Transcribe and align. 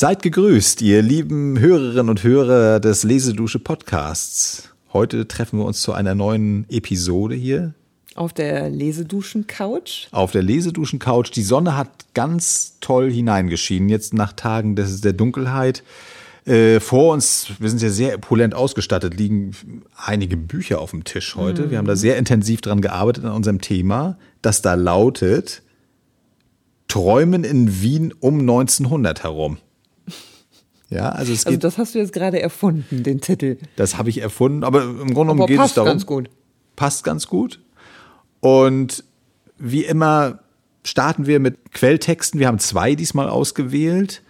Seid 0.00 0.22
gegrüßt, 0.22 0.80
ihr 0.82 1.02
lieben 1.02 1.58
Hörerinnen 1.58 2.08
und 2.08 2.22
Hörer 2.22 2.78
des 2.78 3.02
Lesedusche 3.02 3.58
Podcasts. 3.58 4.72
Heute 4.92 5.26
treffen 5.26 5.58
wir 5.58 5.66
uns 5.66 5.82
zu 5.82 5.92
einer 5.92 6.14
neuen 6.14 6.66
Episode 6.70 7.34
hier. 7.34 7.74
Auf 8.14 8.32
der 8.32 8.70
Leseduschen-Couch. 8.70 10.06
Auf 10.12 10.30
der 10.30 10.44
Leseduschen-Couch. 10.44 11.32
Die 11.34 11.42
Sonne 11.42 11.76
hat 11.76 11.90
ganz 12.14 12.76
toll 12.80 13.10
hineingeschienen, 13.10 13.88
jetzt 13.88 14.14
nach 14.14 14.32
Tagen 14.34 14.76
des, 14.76 15.00
der 15.00 15.14
Dunkelheit. 15.14 15.82
Äh, 16.44 16.78
vor 16.78 17.12
uns, 17.12 17.48
wir 17.58 17.68
sind 17.68 17.82
ja 17.82 17.90
sehr 17.90 18.14
opulent 18.14 18.54
ausgestattet, 18.54 19.18
liegen 19.18 19.50
einige 19.96 20.36
Bücher 20.36 20.80
auf 20.80 20.92
dem 20.92 21.02
Tisch 21.02 21.34
heute. 21.34 21.62
Mhm. 21.62 21.70
Wir 21.72 21.78
haben 21.78 21.88
da 21.88 21.96
sehr 21.96 22.18
intensiv 22.18 22.60
dran 22.60 22.82
gearbeitet 22.82 23.24
an 23.24 23.32
unserem 23.32 23.60
Thema, 23.60 24.16
das 24.42 24.62
da 24.62 24.74
lautet 24.74 25.64
Träumen 26.86 27.42
in 27.42 27.82
Wien 27.82 28.14
um 28.20 28.38
1900 28.38 29.24
herum. 29.24 29.58
Ja, 30.90 31.10
also 31.10 31.32
es 31.32 31.46
also 31.46 31.56
geht. 31.56 31.64
Also 31.64 31.76
das 31.76 31.78
hast 31.78 31.94
du 31.94 31.98
jetzt 31.98 32.12
gerade 32.12 32.40
erfunden, 32.40 33.02
den 33.02 33.20
Titel. 33.20 33.58
Das 33.76 33.98
habe 33.98 34.08
ich 34.10 34.18
erfunden, 34.22 34.64
aber 34.64 34.82
im 34.82 35.14
Grunde 35.14 35.34
genommen 35.34 35.46
geht 35.46 35.60
es 35.60 35.74
darum. 35.74 35.88
Passt 35.88 36.06
ganz 36.06 36.06
gut. 36.06 36.30
Passt 36.76 37.04
ganz 37.04 37.26
gut. 37.26 37.60
Und 38.40 39.04
wie 39.58 39.84
immer 39.84 40.40
starten 40.84 41.26
wir 41.26 41.40
mit 41.40 41.72
Quelltexten. 41.72 42.40
Wir 42.40 42.46
haben 42.46 42.58
zwei 42.58 42.94
diesmal 42.94 43.28
ausgewählt. 43.28 44.22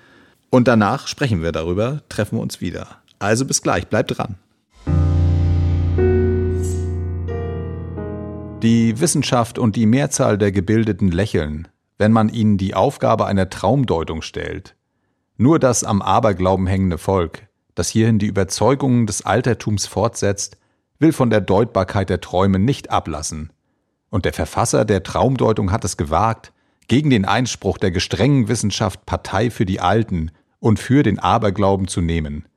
Und 0.51 0.67
danach 0.67 1.07
sprechen 1.07 1.43
wir 1.43 1.53
darüber, 1.53 2.03
treffen 2.09 2.39
wir 2.39 2.43
uns 2.43 2.61
wieder. 2.61 3.03
Also 3.19 3.45
bis 3.45 3.63
gleich, 3.63 3.89
bleibt 3.89 4.17
dran. 4.17 4.37
Die 8.63 8.99
Wissenschaft 8.99 9.59
und 9.59 9.77
die 9.77 9.87
Mehrzahl 9.87 10.39
der 10.39 10.51
Gebildeten 10.51 11.13
lächeln, 11.13 11.69
wenn 11.99 12.13
man 12.13 12.29
ihnen 12.29 12.57
die 12.57 12.75
Aufgabe 12.75 13.27
einer 13.27 13.51
Traumdeutung 13.51 14.23
stellt. 14.23 14.75
Nur 15.41 15.61
das 15.61 15.85
am 15.85 16.03
Aberglauben 16.03 16.67
hängende 16.67 16.99
Volk, 16.99 17.47
das 17.77 17.89
hierhin 17.89 18.19
die 18.19 18.27
Überzeugungen 18.27 19.07
des 19.07 19.25
Altertums 19.25 19.87
fortsetzt, 19.87 20.59
will 20.99 21.13
von 21.13 21.31
der 21.31 21.41
Deutbarkeit 21.41 22.11
der 22.11 22.21
Träume 22.21 22.59
nicht 22.59 22.91
ablassen. 22.91 23.53
Und 24.11 24.25
der 24.25 24.33
Verfasser 24.33 24.85
der 24.85 25.05
Traumdeutung 25.05 25.71
hat 25.71 25.85
es 25.85 25.97
gewagt, 25.97 26.53
gegen 26.89 27.09
den 27.11 27.25
Einspruch 27.25 27.79
der 27.79 27.93
gestrengen 27.93 28.49
Wissenschaft 28.49 29.07
Partei 29.07 29.51
für 29.51 29.65
die 29.65 29.79
Alten 29.79 30.33
und 30.59 30.81
für 30.81 31.05
den 31.05 31.21
Aberglauben 31.21 31.87
zu 31.87 32.01
nehmen. 32.01 32.49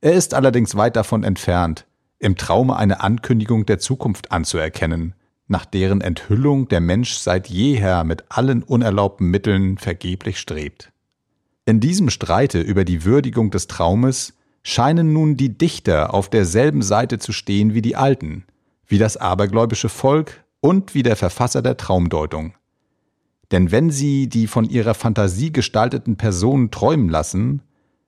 Er 0.00 0.14
ist 0.14 0.34
allerdings 0.34 0.74
weit 0.74 0.96
davon 0.96 1.22
entfernt, 1.22 1.86
im 2.18 2.36
Traume 2.36 2.76
eine 2.76 3.02
Ankündigung 3.02 3.66
der 3.66 3.78
Zukunft 3.78 4.32
anzuerkennen, 4.32 5.14
nach 5.46 5.64
deren 5.64 6.00
Enthüllung 6.00 6.66
der 6.66 6.80
Mensch 6.80 7.14
seit 7.14 7.48
jeher 7.48 8.02
mit 8.02 8.24
allen 8.30 8.64
unerlaubten 8.64 9.28
Mitteln 9.28 9.78
vergeblich 9.78 10.40
strebt. 10.40 10.90
In 11.66 11.80
diesem 11.80 12.10
Streite 12.10 12.60
über 12.60 12.84
die 12.84 13.04
Würdigung 13.04 13.50
des 13.50 13.66
Traumes 13.66 14.34
scheinen 14.62 15.12
nun 15.12 15.36
die 15.36 15.56
Dichter 15.56 16.14
auf 16.14 16.28
derselben 16.28 16.82
Seite 16.82 17.18
zu 17.18 17.32
stehen 17.32 17.74
wie 17.74 17.82
die 17.82 17.96
Alten, 17.96 18.44
wie 18.86 18.98
das 18.98 19.16
abergläubische 19.16 19.88
Volk 19.88 20.44
und 20.60 20.94
wie 20.94 21.02
der 21.02 21.16
Verfasser 21.16 21.62
der 21.62 21.76
Traumdeutung. 21.76 22.54
Denn 23.50 23.70
wenn 23.70 23.90
sie 23.90 24.28
die 24.28 24.46
von 24.46 24.64
ihrer 24.64 24.94
Fantasie 24.94 25.52
gestalteten 25.52 26.16
Personen 26.16 26.70
träumen 26.70 27.08
lassen, 27.08 27.62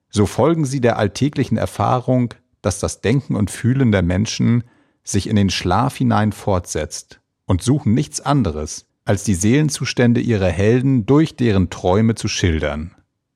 so 0.09 0.25
folgen 0.25 0.65
sie 0.65 0.79
der 0.79 0.97
alltäglichen 0.97 1.57
Erfahrung, 1.57 2.33
dass 2.61 2.79
das 2.79 3.01
Denken 3.01 3.35
und 3.35 3.51
Fühlen 3.51 3.91
der 3.91 4.03
Menschen 4.03 4.63
sich 5.03 5.27
in 5.27 5.35
den 5.35 5.49
Schlaf 5.49 5.97
hinein 5.97 6.31
fortsetzt 6.31 7.19
und 7.45 7.61
suchen 7.61 7.93
nichts 7.93 8.21
anderes, 8.21 8.85
als 9.05 9.23
die 9.23 9.33
Seelenzustände 9.33 10.21
ihrer 10.21 10.47
Helden 10.47 11.05
durch 11.05 11.35
deren 11.35 11.69
Träume 11.69 12.15
zu 12.15 12.27
schildern. 12.27 12.95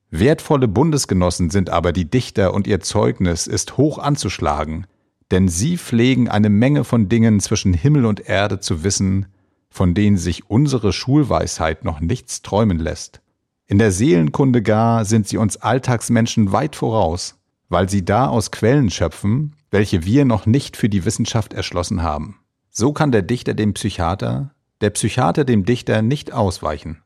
Wertvolle 0.10 0.70
Bundesgenossen 0.70 1.50
sind 1.50 1.70
aber 1.70 1.92
die 1.92 2.10
Dichter 2.10 2.54
und 2.54 2.66
ihr 2.66 2.80
Zeugnis 2.80 3.46
ist 3.46 3.78
hoch 3.78 3.98
anzuschlagen, 3.98 4.88
denn 5.32 5.50
sie 5.50 5.78
pflegen 5.78 6.30
eine 6.30 6.50
Menge 6.50 6.86
von 6.86 7.10
Dingen 7.10 7.42
zwischen 7.42 7.74
Himmel 7.74 8.06
und 8.06 8.30
Erde 8.30 8.60
zu 8.60 8.84
wissen, 8.84 9.26
von 9.70 9.94
denen 9.94 10.18
sich 10.18 10.50
unsere 10.50 10.94
Schulweisheit 10.94 11.84
noch 11.84 12.00
nichts 12.00 12.42
träumen 12.42 12.80
lässt. 12.80 13.22
In 13.66 13.80
der 13.80 13.92
Seelenkunde 13.92 14.64
gar 14.64 15.04
sind 15.04 15.28
sie 15.28 15.38
uns 15.38 15.58
Alltagsmenschen 15.58 16.54
weit 16.54 16.78
voraus, 16.78 17.36
weil 17.68 17.90
sie 17.90 18.06
da 18.06 18.30
aus 18.30 18.52
Quellen 18.52 18.90
schöpfen, 18.90 19.58
welche 19.72 20.06
wir 20.06 20.24
noch 20.24 20.46
nicht 20.46 20.78
für 20.78 20.88
die 20.88 21.04
Wissenschaft 21.04 21.54
erschlossen 21.54 22.02
haben. 22.02 22.40
So 22.70 22.94
kann 22.94 23.12
der 23.12 23.24
Dichter 23.24 23.54
dem 23.54 23.74
Psychiater, 23.74 24.52
der 24.80 24.92
Psychiater 24.92 25.44
dem 25.44 25.66
Dichter 25.66 26.02
nicht 26.02 26.32
ausweichen. 26.32 27.02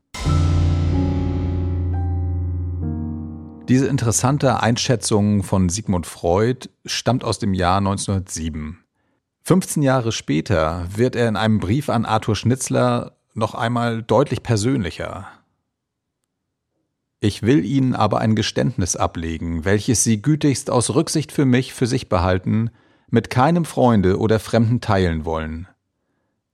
Diese 3.72 3.88
interessante 3.88 4.60
Einschätzung 4.60 5.44
von 5.44 5.70
Sigmund 5.70 6.06
Freud 6.06 6.68
stammt 6.86 7.24
aus 7.24 7.40
dem 7.40 7.54
Jahr 7.54 7.78
1907. 7.78 8.84
15 9.44 9.82
Jahre 9.82 10.12
später 10.12 10.90
wird 10.94 11.16
er 11.16 11.30
in 11.30 11.38
einem 11.38 11.62
Brief 11.62 11.88
an 11.88 12.04
Arthur 12.04 12.36
Schnitzler 12.36 13.16
noch 13.34 13.56
einmal 13.56 14.04
deutlich 14.04 14.44
persönlicher. 14.44 15.30
Ich 17.22 17.44
will 17.44 17.64
Ihnen 17.64 17.96
aber 17.96 18.20
ein 18.20 18.36
Geständnis 18.36 18.98
ablegen, 18.98 19.64
welches 19.64 20.04
Sie 20.04 20.22
gütigst 20.22 20.70
aus 20.70 20.94
Rücksicht 20.94 21.32
für 21.32 21.46
mich 21.46 21.74
für 21.74 21.88
sich 21.88 22.10
behalten, 22.10 22.72
mit 23.10 23.30
keinem 23.30 23.64
Freunde 23.64 24.20
oder 24.20 24.42
Fremden 24.42 24.82
teilen 24.82 25.24
wollen. 25.24 25.70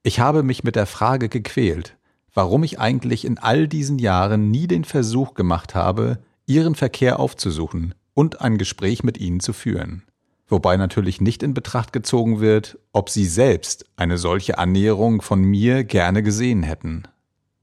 Ich 0.03 0.19
habe 0.19 0.43
mich 0.43 0.63
mit 0.63 0.75
der 0.75 0.85
Frage 0.85 1.29
gequält, 1.29 1.97
warum 2.35 2.63
ich 2.63 2.79
eigentlich 2.79 3.25
in 3.25 3.39
all 3.39 3.67
diesen 3.67 3.97
Jahren 3.97 4.51
nie 4.51 4.67
den 4.67 4.83
Versuch 4.83 5.33
gemacht 5.33 5.73
habe, 5.73 6.19
ihren 6.47 6.73
Verkehr 6.75 7.19
aufzusuchen 7.19 7.93
und 8.13 8.41
ein 8.41 8.57
Gespräch 8.57 9.03
mit 9.03 9.19
ihnen 9.19 9.39
zu 9.39 9.53
führen. 9.53 10.03
Wobei 10.47 10.77
natürlich 10.77 11.21
nicht 11.21 11.43
in 11.43 11.53
Betracht 11.53 11.91
gezogen 11.91 12.39
wird, 12.39 12.79
ob 12.93 13.09
sie 13.09 13.25
selbst 13.25 13.85
eine 13.97 14.17
solche 14.17 14.57
Annäherung 14.57 15.21
von 15.21 15.41
mir 15.41 15.83
gerne 15.83 16.23
gesehen 16.23 16.63
hätten. 16.63 17.03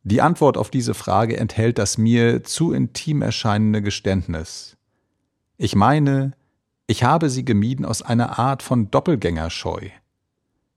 Die 0.02 0.20
Antwort 0.20 0.58
auf 0.58 0.70
diese 0.70 0.92
Frage 0.92 1.38
enthält 1.38 1.78
das 1.78 1.96
mir 1.96 2.44
zu 2.44 2.72
intim 2.72 3.22
erscheinende 3.22 3.80
Geständnis. 3.80 4.76
Ich 5.56 5.74
meine, 5.74 6.32
ich 6.86 7.04
habe 7.04 7.30
sie 7.30 7.46
gemieden 7.46 7.86
aus 7.86 8.02
einer 8.02 8.38
Art 8.38 8.62
von 8.62 8.90
Doppelgängerscheu. 8.90 9.88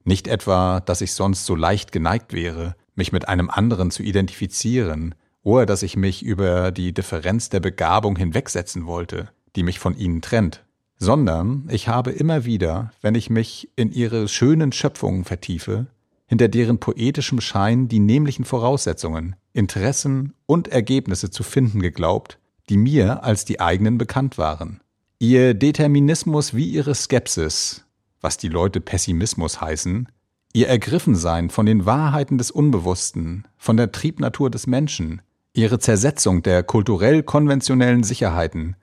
Nicht 0.05 0.29
etwa, 0.29 0.79
dass 0.79 1.01
ich 1.01 1.11
sonst 1.11 1.45
so 1.45 1.55
leicht 1.55 1.91
geneigt 1.91 2.31
wäre, 2.31 2.77
mich 2.95 3.11
mit 3.11 3.27
einem 3.27 3.49
anderen 3.49 3.91
zu 3.91 4.01
identifizieren, 4.01 5.13
oder 5.47 5.65
dass 5.65 5.81
ich 5.81 5.95
mich 5.95 6.23
über 6.23 6.71
die 6.71 6.93
Differenz 6.93 7.47
der 7.47 7.61
Begabung 7.61 8.17
hinwegsetzen 8.17 8.85
wollte, 8.85 9.29
die 9.55 9.63
mich 9.63 9.79
von 9.79 9.97
ihnen 9.97 10.21
trennt, 10.21 10.65
sondern 10.97 11.69
ich 11.71 11.87
habe 11.87 12.11
immer 12.11 12.43
wieder, 12.43 12.91
wenn 13.01 13.15
ich 13.15 13.29
mich 13.29 13.69
in 13.77 13.89
ihre 13.89 14.27
schönen 14.27 14.73
Schöpfungen 14.73 15.23
vertiefe, 15.23 15.87
hinter 16.25 16.49
deren 16.49 16.79
poetischem 16.79 17.39
Schein 17.39 17.87
die 17.87 18.01
nämlichen 18.01 18.43
Voraussetzungen, 18.43 19.37
Interessen 19.53 20.33
und 20.47 20.67
Ergebnisse 20.67 21.31
zu 21.31 21.43
finden 21.43 21.79
geglaubt, 21.79 22.39
die 22.67 22.75
mir 22.75 23.23
als 23.23 23.45
die 23.45 23.61
eigenen 23.61 23.97
bekannt 23.97 24.37
waren. 24.37 24.81
Ihr 25.17 25.53
Determinismus 25.53 26.55
wie 26.55 26.69
ihre 26.69 26.93
Skepsis, 26.93 27.85
was 28.19 28.35
die 28.35 28.49
Leute 28.49 28.81
Pessimismus 28.81 29.61
heißen, 29.61 30.09
ihr 30.51 30.67
Ergriffensein 30.67 31.49
von 31.49 31.65
den 31.65 31.85
Wahrheiten 31.85 32.37
des 32.37 32.51
Unbewussten, 32.51 33.47
von 33.55 33.77
der 33.77 33.93
Triebnatur 33.93 34.49
des 34.49 34.67
Menschen, 34.67 35.21
ihre 35.57 35.79
Zersetzung 35.79 36.43
der 36.43 36.63
kulturell 36.63 37.23
konventionellen 37.23 38.03
Sicherheiten, 38.03 38.75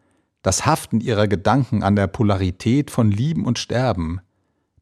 das 0.42 0.66
Haften 0.66 1.00
ihrer 1.00 1.28
Gedanken 1.28 1.82
an 1.82 1.96
der 1.96 2.08
Polarität 2.08 2.90
von 2.90 3.10
Lieben 3.10 3.46
und 3.46 3.58
Sterben, 3.58 4.20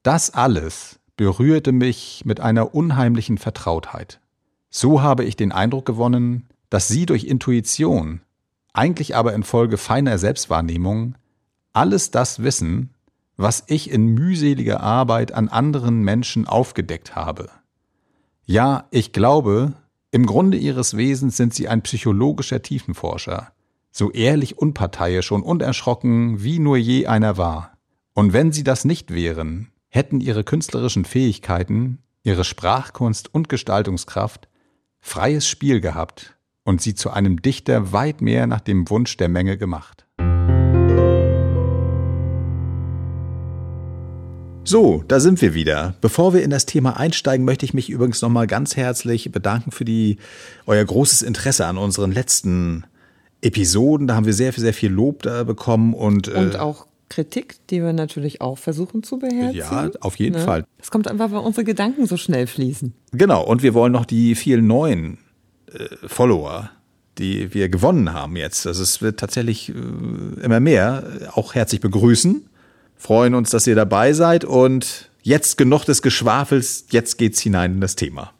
das 0.02 0.30
alles 0.30 0.98
berührte 1.16 1.70
mich 1.70 2.22
mit 2.24 2.40
einer 2.40 2.74
unheimlichen 2.74 3.38
Vertrautheit. 3.38 4.20
So 4.70 5.02
habe 5.02 5.24
ich 5.24 5.36
den 5.36 5.52
Eindruck 5.52 5.84
gewonnen, 5.84 6.48
dass 6.70 6.88
sie 6.88 7.04
durch 7.04 7.24
Intuition, 7.24 8.22
eigentlich 8.72 9.14
aber 9.14 9.34
infolge 9.34 9.76
feiner 9.76 10.16
Selbstwahrnehmung, 10.16 11.16
alles 11.74 12.10
das 12.10 12.42
wissen, 12.42 12.94
was 13.36 13.64
ich 13.66 13.90
in 13.90 14.06
mühseliger 14.06 14.80
Arbeit 14.80 15.32
an 15.32 15.48
anderen 15.48 16.02
Menschen 16.02 16.48
aufgedeckt 16.48 17.14
habe. 17.14 17.50
Ja, 18.46 18.86
ich 18.90 19.12
glaube, 19.12 19.74
im 20.12 20.26
Grunde 20.26 20.58
ihres 20.58 20.96
Wesens 20.96 21.38
sind 21.38 21.54
sie 21.54 21.68
ein 21.68 21.80
psychologischer 21.82 22.60
Tiefenforscher, 22.60 23.52
so 23.90 24.10
ehrlich 24.12 24.58
unparteiisch 24.58 25.32
und 25.32 25.42
unerschrocken, 25.42 26.44
wie 26.44 26.58
nur 26.58 26.76
je 26.76 27.06
einer 27.06 27.38
war. 27.38 27.78
Und 28.12 28.34
wenn 28.34 28.52
sie 28.52 28.62
das 28.62 28.84
nicht 28.84 29.14
wären, 29.14 29.72
hätten 29.88 30.20
ihre 30.20 30.44
künstlerischen 30.44 31.06
Fähigkeiten, 31.06 31.98
ihre 32.22 32.44
Sprachkunst 32.44 33.34
und 33.34 33.48
Gestaltungskraft 33.48 34.48
freies 35.00 35.48
Spiel 35.48 35.80
gehabt 35.80 36.36
und 36.62 36.82
sie 36.82 36.94
zu 36.94 37.10
einem 37.10 37.40
Dichter 37.40 37.92
weit 37.92 38.20
mehr 38.20 38.46
nach 38.46 38.60
dem 38.60 38.90
Wunsch 38.90 39.16
der 39.16 39.30
Menge 39.30 39.56
gemacht. 39.56 40.06
So, 44.72 45.04
da 45.06 45.20
sind 45.20 45.42
wir 45.42 45.52
wieder. 45.52 45.96
Bevor 46.00 46.32
wir 46.32 46.42
in 46.42 46.48
das 46.48 46.64
Thema 46.64 46.96
einsteigen, 46.96 47.44
möchte 47.44 47.66
ich 47.66 47.74
mich 47.74 47.90
übrigens 47.90 48.22
nochmal 48.22 48.46
ganz 48.46 48.74
herzlich 48.74 49.30
bedanken 49.30 49.70
für 49.70 49.84
die, 49.84 50.16
euer 50.64 50.82
großes 50.82 51.20
Interesse 51.20 51.66
an 51.66 51.76
unseren 51.76 52.10
letzten 52.10 52.84
Episoden, 53.42 54.06
da 54.06 54.14
haben 54.14 54.24
wir 54.24 54.32
sehr, 54.32 54.50
sehr 54.52 54.72
viel 54.72 54.90
Lob 54.90 55.24
da 55.24 55.44
bekommen 55.44 55.92
und, 55.92 56.28
und 56.28 56.58
auch 56.58 56.86
Kritik, 57.10 57.56
die 57.68 57.82
wir 57.82 57.92
natürlich 57.92 58.40
auch 58.40 58.56
versuchen 58.56 59.02
zu 59.02 59.18
beherzigen. 59.18 59.58
Ja, 59.58 59.90
auf 60.00 60.16
jeden 60.16 60.36
ne? 60.36 60.42
Fall. 60.42 60.64
Es 60.78 60.90
kommt 60.90 61.06
einfach, 61.06 61.30
weil 61.32 61.40
unsere 61.40 61.64
Gedanken 61.64 62.06
so 62.06 62.16
schnell 62.16 62.46
fließen. 62.46 62.94
Genau, 63.12 63.44
und 63.44 63.62
wir 63.62 63.74
wollen 63.74 63.92
noch 63.92 64.06
die 64.06 64.34
vielen 64.34 64.66
neuen 64.66 65.18
äh, 65.66 65.84
Follower, 66.06 66.70
die 67.18 67.52
wir 67.52 67.68
gewonnen 67.68 68.14
haben 68.14 68.36
jetzt. 68.36 68.66
Also 68.66 68.82
es 68.82 69.02
wird 69.02 69.20
tatsächlich 69.20 69.68
äh, 69.68 70.42
immer 70.42 70.60
mehr, 70.60 71.04
auch 71.34 71.54
herzlich 71.54 71.82
begrüßen. 71.82 72.46
Freuen 73.02 73.34
uns, 73.34 73.50
dass 73.50 73.66
ihr 73.66 73.74
dabei 73.74 74.12
seid 74.12 74.44
und 74.44 75.10
jetzt 75.22 75.58
genug 75.58 75.84
des 75.84 76.02
Geschwafels, 76.02 76.84
jetzt 76.90 77.18
geht's 77.18 77.40
hinein 77.40 77.72
in 77.72 77.80
das 77.80 77.96
Thema. 77.96 78.32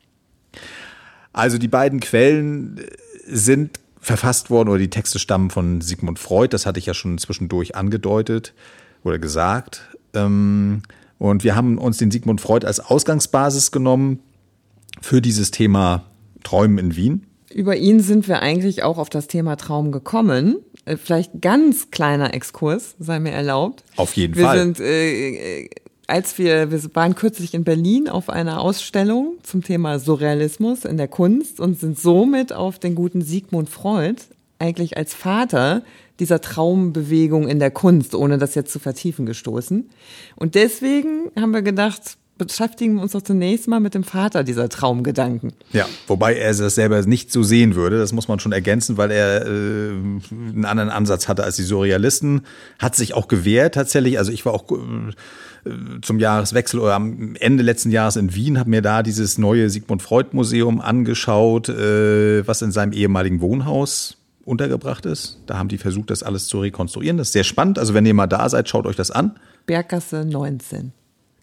Also 1.33 1.59
die 1.59 1.67
beiden 1.67 1.99
Quellen 1.99 2.81
sind 3.27 3.81
verfasst 3.99 4.51
worden 4.51 4.69
oder 4.69 4.79
die 4.79 4.89
Texte 4.89 5.19
stammen 5.19 5.51
von 5.51 5.81
Sigmund 5.81 6.21
Freud. 6.21 6.51
Das 6.53 6.65
hatte 6.65 6.79
ich 6.79 6.87
ja 6.87 6.95
schon 6.95 7.19
zwischendurch 7.19 7.75
angedeutet 7.75 8.55
oder 9.03 9.19
gesagt. 9.19 9.83
Ähm, 10.15 10.83
und 11.19 11.43
wir 11.43 11.57
haben 11.57 11.77
uns 11.77 11.99
den 11.99 12.13
Sigmund 12.13 12.41
Freud 12.41 12.65
als 12.65 12.79
Ausgangsbasis 12.79 13.73
genommen 13.73 14.21
für 15.01 15.21
dieses 15.21 15.51
Thema 15.51 16.05
Träumen 16.45 16.79
in 16.79 16.95
Wien. 16.95 17.27
Über 17.55 17.77
ihn 17.77 18.01
sind 18.01 18.29
wir 18.29 18.41
eigentlich 18.43 18.83
auch 18.83 18.99
auf 18.99 19.11
das 19.11 19.27
Thema 19.27 19.57
Traum 19.57 19.93
gekommen. 19.93 20.57
Äh, 20.85 20.97
vielleicht 20.97 21.41
ganz 21.41 21.91
kleiner 21.91 22.35
Exkurs, 22.35 22.95
sei 22.99 23.21
mir 23.21 23.33
erlaubt. 23.33 23.85
Auf 23.97 24.15
jeden 24.15 24.37
wir 24.37 24.45
Fall. 24.45 24.57
Wir 24.57 24.63
sind 24.63 24.81
äh, 24.81 25.69
als 26.07 26.37
wir, 26.37 26.71
wir 26.71 26.83
waren 26.95 27.15
kürzlich 27.15 27.55
in 27.55 27.65
Berlin 27.65 28.09
auf 28.09 28.29
einer 28.29 28.61
Ausstellung 28.61 29.39
zum 29.43 29.63
Thema 29.63 29.99
Surrealismus 29.99 30.85
in 30.85 30.97
der 30.97 31.09
Kunst 31.09 31.61
und 31.61 31.79
sind 31.79 31.99
somit 31.99 32.53
auf 32.53 32.79
den 32.79 32.95
guten 32.95 33.23
Sigmund 33.23 33.71
Freud 33.71 34.21
eigentlich 34.59 34.97
als 34.97 35.15
Vater 35.15 35.83
dieser 36.21 36.41
Traumbewegung 36.41 37.49
in 37.49 37.59
der 37.59 37.71
Kunst, 37.71 38.15
ohne 38.15 38.39
das 38.39 38.55
jetzt 38.55 38.73
zu 38.73 38.79
vertiefen, 38.79 39.27
gestoßen. 39.27 39.89
Und 40.37 40.55
deswegen 40.55 41.31
haben 41.35 41.53
wir 41.53 41.63
gedacht, 41.63 42.19
beschäftigen 42.39 42.95
wir 42.95 43.03
uns 43.03 43.13
doch 43.13 43.23
zunächst 43.23 43.69
mal 43.69 43.81
mit 43.81 43.95
dem 43.95 44.05
Vater 44.05 44.45
dieser 44.45 44.69
Traumgedanken. 44.69 45.53
Ja, 45.73 45.87
wobei 46.07 46.35
er 46.35 46.55
das 46.55 46.75
selber 46.75 47.01
nicht 47.03 47.31
so 47.31 47.43
sehen 47.43 47.75
würde, 47.75 47.99
das 47.99 48.13
muss 48.13 48.29
man 48.29 48.39
schon 48.39 48.53
ergänzen, 48.53 48.97
weil 48.97 49.11
er 49.11 49.47
äh, 49.47 49.49
einen 49.51 50.65
anderen 50.65 50.91
Ansatz 50.91 51.29
hatte 51.29 51.45
als 51.45 51.57
die 51.57 51.63
Surrealisten, 51.63 52.43
hat 52.79 52.97
sich 52.97 53.15
auch 53.15 53.29
gewehrt 53.29 53.75
tatsächlich. 53.75 54.19
Also 54.19 54.33
ich 54.33 54.45
war 54.45 54.55
auch 54.55 54.65
äh, 54.71 55.71
zum 56.01 56.19
Jahreswechsel 56.19 56.81
oder 56.81 56.95
am 56.95 57.37
Ende 57.39 57.63
letzten 57.63 57.91
Jahres 57.91 58.17
in 58.17 58.35
Wien, 58.35 58.59
habe 58.59 58.71
mir 58.71 58.83
da 58.83 59.03
dieses 59.03 59.39
neue 59.39 59.71
Sigmund 59.71 60.03
Freud 60.03 60.31
Museum 60.33 60.81
angeschaut, 60.81 61.69
äh, 61.69 62.47
was 62.47 62.63
in 62.63 62.73
seinem 62.73 62.93
ehemaligen 62.93 63.41
Wohnhaus 63.41 64.17
untergebracht 64.45 65.07
ist. 65.07 65.39
Da 65.47 65.59
haben 65.59 65.69
die 65.69 65.79
versucht, 65.79 66.11
das 66.11 66.23
alles 66.23 66.47
zu 66.47 66.61
rekonstruieren. 66.61 67.17
Das 67.17 67.29
ist 67.29 67.33
sehr 67.33 67.45
spannend. 67.45 67.79
Also 67.79 67.95
wenn 67.95 68.07
ihr 68.07 68.15
mal 68.15 68.27
da 68.27 68.49
seid, 68.49 68.69
schaut 68.69 68.87
euch 68.87 68.97
das 68.97 69.11
an. 69.11 69.39
Berggasse 69.67 70.25
19. 70.25 70.93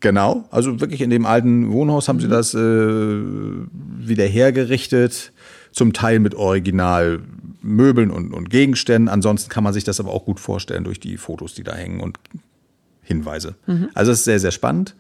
Genau, 0.01 0.46
also 0.50 0.80
wirklich 0.80 1.01
in 1.01 1.10
dem 1.10 1.25
alten 1.25 1.72
Wohnhaus 1.72 2.07
haben 2.07 2.18
mhm. 2.18 2.22
sie 2.22 2.28
das 2.30 2.54
äh, 2.54 2.60
wieder 2.60 4.25
hergerichtet, 4.25 5.34
zum 5.72 5.94
Teil 5.94 6.19
mit 6.19 6.36
Originalmöbeln 6.36 8.10
und, 8.10 8.34
und 8.34 8.50
Gegenständen. 8.50 9.10
Ansonsten 9.10 9.50
kann 9.50 9.63
man 9.63 9.74
sich 9.74 9.84
das 9.84 10.00
aber 10.00 10.12
auch 10.12 10.25
gut 10.25 10.40
vorstellen 10.40 10.84
durch 10.84 11.00
die 11.00 11.18
Fotos, 11.18 11.54
die 11.54 11.63
da 11.63 11.75
hängen 11.75 12.00
und 12.00 12.18
Hinweise. 13.04 13.56
Mhm. 13.68 13.90
Also 13.94 14.12
es 14.12 14.19
ist 14.19 14.25
sehr, 14.25 14.40
sehr 14.40 14.51
spannend. 14.51 14.96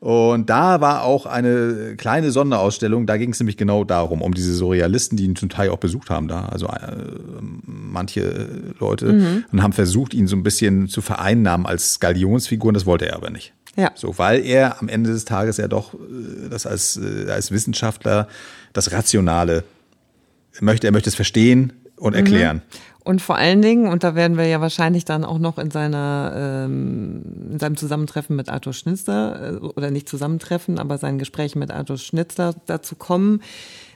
Und 0.00 0.50
da 0.50 0.82
war 0.82 1.02
auch 1.02 1.24
eine 1.24 1.94
kleine 1.96 2.30
Sonderausstellung, 2.30 3.06
da 3.06 3.16
ging 3.16 3.30
es 3.30 3.40
nämlich 3.40 3.56
genau 3.56 3.84
darum, 3.84 4.20
um 4.20 4.34
diese 4.34 4.52
Surrealisten, 4.52 5.16
die 5.16 5.24
ihn 5.24 5.34
zum 5.34 5.48
Teil 5.48 5.70
auch 5.70 5.78
besucht 5.78 6.10
haben 6.10 6.28
da, 6.28 6.44
also 6.44 6.66
äh, 6.66 6.96
manche 7.40 8.74
Leute, 8.78 9.14
mhm. 9.14 9.44
und 9.50 9.62
haben 9.62 9.72
versucht, 9.72 10.12
ihn 10.12 10.26
so 10.26 10.36
ein 10.36 10.42
bisschen 10.42 10.88
zu 10.88 11.00
vereinnahmen 11.00 11.64
als 11.64 12.00
Galionsfiguren, 12.00 12.74
das 12.74 12.84
wollte 12.84 13.06
er 13.06 13.16
aber 13.16 13.30
nicht. 13.30 13.54
Ja. 13.76 13.90
So, 13.94 14.18
weil 14.18 14.44
er 14.44 14.80
am 14.80 14.88
Ende 14.88 15.10
des 15.10 15.24
Tages 15.24 15.56
ja 15.56 15.68
doch 15.68 15.94
äh, 15.94 16.48
das 16.50 16.66
als, 16.66 16.96
äh, 16.96 17.30
als 17.30 17.50
Wissenschaftler 17.50 18.28
das 18.72 18.92
Rationale 18.92 19.64
möchte, 20.60 20.86
er 20.86 20.92
möchte 20.92 21.08
es 21.08 21.16
verstehen 21.16 21.72
und 21.96 22.12
mhm. 22.12 22.18
erklären. 22.18 22.56
Mhm. 22.56 22.78
Und 23.04 23.20
vor 23.20 23.36
allen 23.36 23.60
Dingen, 23.60 23.86
und 23.86 24.02
da 24.02 24.14
werden 24.14 24.38
wir 24.38 24.46
ja 24.46 24.62
wahrscheinlich 24.62 25.04
dann 25.04 25.26
auch 25.26 25.38
noch 25.38 25.58
in 25.58 25.70
seiner 25.70 26.32
ähm, 26.34 27.50
in 27.50 27.58
seinem 27.58 27.76
Zusammentreffen 27.76 28.34
mit 28.34 28.48
Arthur 28.48 28.72
Schnitzler, 28.72 29.52
äh, 29.52 29.56
oder 29.56 29.90
nicht 29.90 30.08
Zusammentreffen, 30.08 30.78
aber 30.78 30.96
sein 30.96 31.18
Gespräch 31.18 31.54
mit 31.54 31.70
Arthur 31.70 31.98
Schnitzler 31.98 32.54
dazu 32.64 32.96
kommen, 32.96 33.42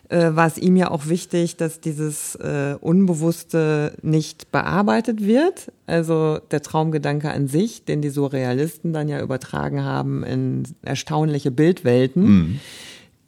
äh, 0.09 0.35
war 0.35 0.47
es 0.47 0.57
ihm 0.57 0.77
ja 0.77 0.91
auch 0.91 1.09
wichtig, 1.09 1.57
dass 1.57 1.81
dieses 1.81 2.35
äh, 2.37 2.77
Unbewusste 2.81 3.95
nicht 4.03 4.51
bearbeitet 4.51 5.25
wird. 5.25 5.71
Also 5.87 6.39
der 6.51 6.63
Traumgedanke 6.63 7.31
an 7.31 7.47
sich, 7.47 7.85
den 7.85 8.01
die 8.01 8.11
Surrealisten 8.11 8.93
dann 8.93 9.09
ja 9.09 9.21
übertragen 9.21 9.85
haben 9.85 10.25
in 10.25 10.63
erstaunliche 10.83 11.51
Bildwelten. 11.51 12.23
Mhm. 12.23 12.61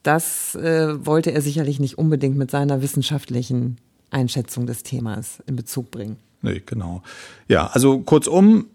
Das 0.03 0.55
äh, 0.55 1.05
wollte 1.05 1.33
er 1.33 1.43
sicherlich 1.43 1.81
nicht 1.81 1.99
unbedingt 1.99 2.37
mit 2.37 2.51
seiner 2.51 2.81
wissenschaftlichen 2.81 3.77
Einschätzung 4.11 4.67
des 4.67 4.83
Themas 4.83 5.41
in 5.47 5.57
Bezug 5.57 5.91
bringen. 5.91 6.17
Nee, 6.41 6.63
genau. 6.65 7.03
Ja, 7.49 7.67
also 7.67 8.01
kurzum, 8.01 8.67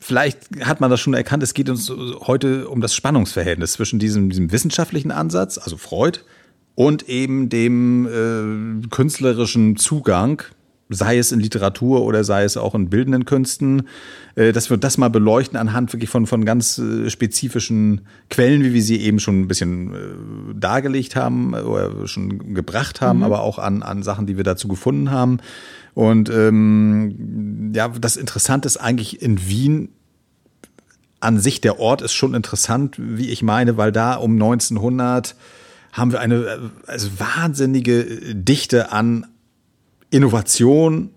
vielleicht 0.00 0.64
hat 0.64 0.80
man 0.80 0.90
das 0.90 0.98
schon 0.98 1.14
erkannt, 1.14 1.44
es 1.44 1.54
geht 1.54 1.68
uns 1.68 1.88
heute 1.90 2.68
um 2.68 2.80
das 2.80 2.94
Spannungsverhältnis 2.94 3.74
zwischen 3.74 4.00
diesem, 4.00 4.30
diesem 4.30 4.50
wissenschaftlichen 4.50 5.12
Ansatz, 5.12 5.58
also 5.58 5.76
Freud, 5.76 6.20
und 6.76 7.08
eben 7.08 7.48
dem 7.48 8.06
äh, 8.06 8.86
künstlerischen 8.88 9.76
Zugang, 9.76 10.42
sei 10.90 11.18
es 11.18 11.32
in 11.32 11.40
Literatur 11.40 12.02
oder 12.02 12.22
sei 12.22 12.44
es 12.44 12.56
auch 12.56 12.74
in 12.74 12.90
bildenden 12.90 13.24
Künsten, 13.24 13.88
äh, 14.36 14.52
dass 14.52 14.68
wir 14.68 14.76
das 14.76 14.98
mal 14.98 15.08
beleuchten 15.08 15.58
anhand 15.58 15.92
wirklich 15.94 16.10
von, 16.10 16.26
von 16.26 16.44
ganz 16.44 16.78
äh, 16.78 17.08
spezifischen 17.10 18.02
Quellen, 18.28 18.62
wie 18.62 18.74
wir 18.74 18.82
sie 18.82 19.00
eben 19.00 19.18
schon 19.18 19.40
ein 19.40 19.48
bisschen 19.48 19.94
äh, 19.94 19.96
dargelegt 20.54 21.16
haben 21.16 21.54
oder 21.54 22.06
schon 22.06 22.54
gebracht 22.54 23.00
haben, 23.00 23.18
mhm. 23.20 23.24
aber 23.24 23.40
auch 23.40 23.58
an, 23.58 23.82
an 23.82 24.02
Sachen, 24.02 24.26
die 24.26 24.36
wir 24.36 24.44
dazu 24.44 24.68
gefunden 24.68 25.10
haben. 25.10 25.38
Und 25.94 26.28
ähm, 26.28 27.72
ja, 27.74 27.88
das 27.88 28.18
Interessante 28.18 28.66
ist 28.66 28.76
eigentlich 28.76 29.22
in 29.22 29.48
Wien 29.48 29.88
an 31.20 31.40
sich, 31.40 31.62
der 31.62 31.80
Ort 31.80 32.02
ist 32.02 32.12
schon 32.12 32.34
interessant, 32.34 32.96
wie 32.98 33.30
ich 33.30 33.42
meine, 33.42 33.78
weil 33.78 33.92
da 33.92 34.14
um 34.14 34.34
1900 34.34 35.34
haben 35.96 36.12
wir 36.12 36.20
eine 36.20 36.70
also 36.86 37.08
wahnsinnige 37.18 38.34
Dichte 38.34 38.92
an 38.92 39.26
Innovation. 40.10 41.10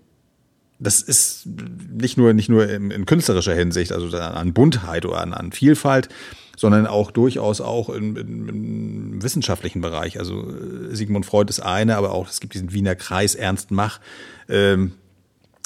Das 0.78 1.02
ist 1.02 1.46
nicht 1.92 2.16
nur, 2.16 2.32
nicht 2.32 2.48
nur 2.48 2.66
in, 2.68 2.90
in 2.90 3.04
künstlerischer 3.04 3.54
Hinsicht, 3.54 3.92
also 3.92 4.16
an 4.16 4.54
Buntheit 4.54 5.04
oder 5.04 5.20
an, 5.20 5.34
an 5.34 5.52
Vielfalt, 5.52 6.08
sondern 6.56 6.86
auch 6.86 7.10
durchaus 7.10 7.60
auch 7.60 7.90
im, 7.90 8.16
im, 8.16 8.48
im 8.48 9.22
wissenschaftlichen 9.22 9.82
Bereich. 9.82 10.18
Also 10.18 10.48
äh, 10.48 10.94
Sigmund 10.96 11.26
Freud 11.26 11.50
ist 11.50 11.60
eine, 11.60 11.96
aber 11.96 12.12
auch 12.12 12.30
es 12.30 12.40
gibt 12.40 12.54
diesen 12.54 12.72
Wiener 12.72 12.94
Kreis 12.94 13.34
Ernst 13.34 13.70
Mach. 13.70 14.00
Ähm, 14.48 14.92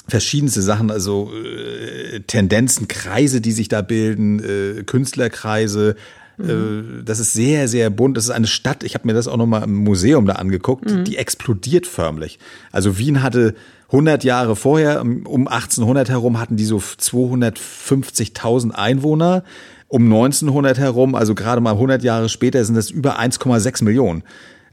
verschiedenste 0.09 0.61
Sachen, 0.61 0.91
also 0.91 1.31
äh, 1.33 2.19
Tendenzen, 2.21 2.89
Kreise, 2.89 3.39
die 3.39 3.53
sich 3.53 3.69
da 3.69 3.81
bilden, 3.81 4.39
äh, 4.43 4.83
Künstlerkreise, 4.83 5.95
Mhm. 6.37 7.03
Das 7.05 7.19
ist 7.19 7.33
sehr, 7.33 7.67
sehr 7.67 7.89
bunt. 7.89 8.17
Das 8.17 8.25
ist 8.25 8.31
eine 8.31 8.47
Stadt, 8.47 8.83
ich 8.83 8.93
habe 8.95 9.07
mir 9.07 9.13
das 9.13 9.27
auch 9.27 9.37
nochmal 9.37 9.63
im 9.63 9.75
Museum 9.75 10.25
da 10.25 10.33
angeguckt, 10.33 10.89
mhm. 10.89 11.03
die 11.03 11.17
explodiert 11.17 11.87
förmlich. 11.87 12.39
Also 12.71 12.97
Wien 12.97 13.21
hatte 13.23 13.55
100 13.87 14.23
Jahre 14.23 14.55
vorher, 14.55 15.01
um 15.01 15.47
1800 15.47 16.09
herum, 16.09 16.39
hatten 16.39 16.57
die 16.57 16.65
so 16.65 16.77
250.000 16.77 18.71
Einwohner. 18.71 19.43
Um 19.87 20.03
1900 20.05 20.79
herum, 20.79 21.13
also 21.13 21.35
gerade 21.35 21.61
mal 21.61 21.73
100 21.73 22.03
Jahre 22.03 22.27
später, 22.27 22.65
sind 22.65 22.73
das 22.75 22.89
über 22.89 23.19
1,6 23.19 23.83
Millionen. 23.83 24.23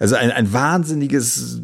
Also 0.03 0.17
ein, 0.17 0.33
ein 0.33 0.53
wahnsinniges 0.53 1.61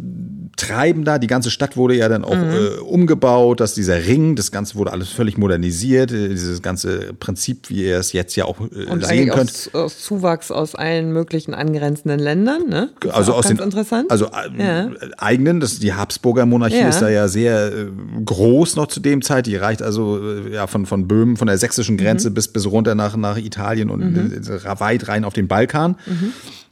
Treiben 0.59 1.05
da. 1.05 1.19
Die 1.19 1.27
ganze 1.29 1.51
Stadt 1.51 1.77
wurde 1.77 1.97
ja 1.97 2.09
dann 2.09 2.25
auch 2.25 2.37
mhm. 2.37 2.51
äh, 2.51 2.81
umgebaut, 2.81 3.61
dass 3.61 3.75
dieser 3.75 4.07
Ring, 4.07 4.37
das 4.37 4.51
Ganze 4.51 4.75
wurde 4.75 4.93
alles 4.93 5.09
völlig 5.09 5.39
modernisiert, 5.39 6.13
äh, 6.13 6.29
dieses 6.29 6.63
ganze 6.63 7.15
Prinzip, 7.15 7.71
wie 7.71 7.85
ihr 7.85 7.99
es 7.99 8.13
jetzt 8.13 8.37
ja 8.37 8.45
auch 8.45 8.61
äh, 8.61 8.87
Und 8.87 9.05
sehen 9.05 9.31
könnt. 9.31 9.51
Aus, 9.51 9.75
aus 9.75 10.01
Zuwachs 10.01 10.51
aus 10.51 10.75
allen 10.75 11.13
möglichen 11.13 11.55
angrenzenden 11.55 12.19
Ländern, 12.21 12.69
ne? 12.69 12.91
Das 13.01 13.13
also 13.13 13.35
aus 13.35 13.47
den 13.47 13.59
interessant. 13.59 14.11
also 14.11 14.27
äh, 14.27 14.63
ja. 14.63 14.91
eigenen, 15.17 15.61
das 15.61 15.79
die 15.79 15.95
Habsburger 15.95 16.45
Monarchie 16.45 16.79
ja. 16.79 16.89
ist 16.89 17.01
da 17.01 17.09
ja 17.09 17.29
sehr 17.29 17.73
äh, 17.73 17.87
groß 18.25 18.77
noch 18.77 18.89
zu 18.89 19.01
dem 19.01 19.23
Zeit. 19.23 19.47
Die 19.47 19.57
reicht 19.57 19.81
also 19.81 20.21
äh, 20.21 20.55
ja 20.55 20.67
von 20.67 20.87
von 20.87 21.09
Böhmen, 21.09 21.37
von 21.37 21.47
der 21.47 21.59
sächsischen 21.59 21.97
Grenze 21.97 22.31
mhm. 22.31 22.35
bis 22.35 22.49
bis 22.49 22.67
runter 22.67 22.95
nach 22.95 23.17
nach 23.17 23.37
Italien 23.37 23.91
und 23.91 24.01
mhm. 24.01 24.49
weit 24.79 25.09
rein 25.09 25.25
auf 25.25 25.35
den 25.35 25.47
Balkan. 25.49 25.97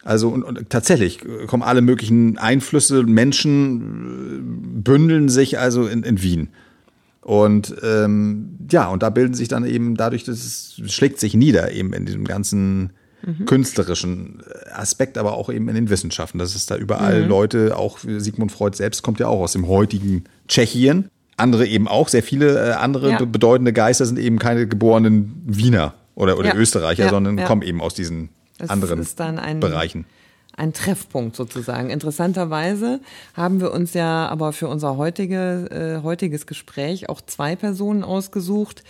Also 0.06 0.28
und, 0.28 0.44
und 0.44 0.70
tatsächlich 0.70 1.20
kommen 1.48 1.64
alle 1.64 1.80
möglichen 1.80 2.38
Einflüsse, 2.38 3.02
Menschen 3.02 4.78
äh, 4.78 4.80
bündeln 4.82 5.28
sich 5.28 5.58
also 5.58 5.86
in, 5.86 6.04
in 6.04 6.22
Wien. 6.22 6.48
Und 7.22 7.75
ähm, 7.82 8.50
ja, 8.70 8.86
und 8.88 9.02
da 9.02 9.10
bilden 9.10 9.34
sich 9.34 9.48
dann 9.48 9.64
eben 9.64 9.96
dadurch, 9.96 10.22
dass 10.22 10.36
es 10.36 10.80
schlägt 10.92 11.18
sich 11.18 11.34
nieder 11.34 11.72
eben 11.72 11.92
in 11.92 12.06
diesem 12.06 12.22
ganzen 12.25 12.90
mhm. 13.26 13.46
künstlerischen 13.46 14.42
Aspekt, 14.72 15.18
aber 15.18 15.32
auch 15.32 15.50
eben 15.50 15.68
in 15.68 15.75
den 15.75 15.90
Wissenschaften. 15.90 16.38
Das 16.38 16.54
ist 16.54 16.70
da 16.70 16.76
überall 16.76 17.22
mhm. 17.25 17.28
Leute, 17.28 17.76
auch 17.76 17.98
Sigmund 17.98 18.52
Freud 18.52 18.76
selbst 18.76 19.02
kommt 19.02 19.18
ja 19.18 19.26
auch 19.26 19.40
aus 19.40 19.54
dem 19.54 19.66
heutigen 19.66 20.22
Tschechien. 20.46 21.10
andere 21.36 21.66
eben 21.66 21.88
auch, 21.88 22.06
sehr 22.08 22.22
viele 22.22 22.70
äh, 22.70 22.72
andere 22.75 23.10
Ja. 23.10 23.18
be- 23.18 23.26
bedeutende 23.26 23.72
Geister 23.72 24.06
sind 24.06 24.20
eben 24.20 24.38
keine 24.38 24.68
geborenen 24.68 25.42
Wiener 25.44 25.94
oder, 26.14 26.38
oder 26.38 26.50
Ja. 26.50 26.54
Österreicher, 26.54 27.06
Ja, 27.06 27.10
sondern 27.10 27.44
kommen 27.44 27.62
eben 27.62 27.80
aus 27.80 27.94
diesen 27.94 28.28
Das 28.58 28.70
anderen 28.70 29.00
ist 29.00 29.20
dann 29.20 29.38
ein, 29.38 29.60
Bereichen. 29.60 30.06
ein 30.56 30.72
Treffpunkt 30.72 31.36
sozusagen. 31.36 31.90
Interessanterweise 31.90 33.00
haben 33.34 33.60
wir 33.60 33.72
uns 33.72 33.94
ja 33.94 34.28
aber 34.28 34.52
für 34.52 34.68
unser 34.68 34.96
heutige, 34.96 35.98
äh, 35.98 36.02
heutiges 36.02 36.46
Gespräch 36.46 37.08
auch 37.08 37.20
zwei 37.20 37.56
Personen 37.56 38.02
ausgesucht, 38.02 38.82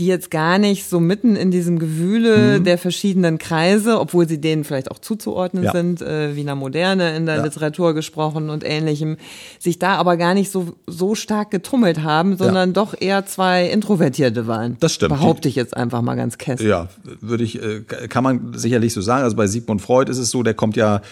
die 0.00 0.06
jetzt 0.06 0.30
gar 0.32 0.58
nicht 0.58 0.88
so 0.88 0.98
mitten 0.98 1.36
in 1.36 1.52
diesem 1.52 1.78
Gewühle 1.78 2.60
der 2.60 2.78
verschiedenen 2.78 3.38
Kreise, 3.38 4.00
obwohl 4.00 4.26
sie 4.28 4.40
denen 4.40 4.64
vielleicht 4.64 4.90
auch 4.90 4.98
zuzuordnen 4.98 5.62
Ja. 5.64 5.70
sind, 5.72 6.02
äh, 6.02 6.34
Wiener 6.34 6.56
Moderne 6.56 7.16
in 7.16 7.26
der 7.26 7.36
Ja. 7.36 7.44
Literatur 7.44 7.94
gesprochen 7.94 8.50
und 8.50 8.64
ähnlichem, 8.64 9.18
sich 9.60 9.78
da 9.78 9.94
aber 9.94 10.16
gar 10.16 10.34
nicht 10.34 10.50
so, 10.50 10.72
so 10.88 11.14
stark 11.14 11.52
getummelt 11.52 12.02
haben, 12.02 12.36
sondern 12.36 12.72
doch 12.72 12.94
eher 13.00 13.24
zwei 13.26 13.68
Introvertierte 13.68 14.48
waren. 14.48 14.76
Das 14.80 14.92
stimmt. 14.94 15.10
Behaupte 15.10 15.48
ich 15.48 15.54
jetzt 15.54 15.76
einfach 15.76 16.02
mal 16.02 16.16
ganz 16.16 16.38
kess. 16.38 16.60
Ja, 16.60 16.88
würde 17.20 17.44
ich, 17.44 17.62
äh, 17.62 17.82
kann 18.08 18.24
man 18.24 18.52
sicherlich 18.54 18.92
so 18.94 19.00
sagen. 19.00 19.22
Also 19.22 19.36
bei 19.36 19.46
Sigmund 19.46 19.80
Freud 19.80 20.10
ist 20.10 20.18
es 20.18 20.30
so, 20.30 20.42
der 20.42 20.54
kommt 20.54 20.74
ja, 20.74 21.02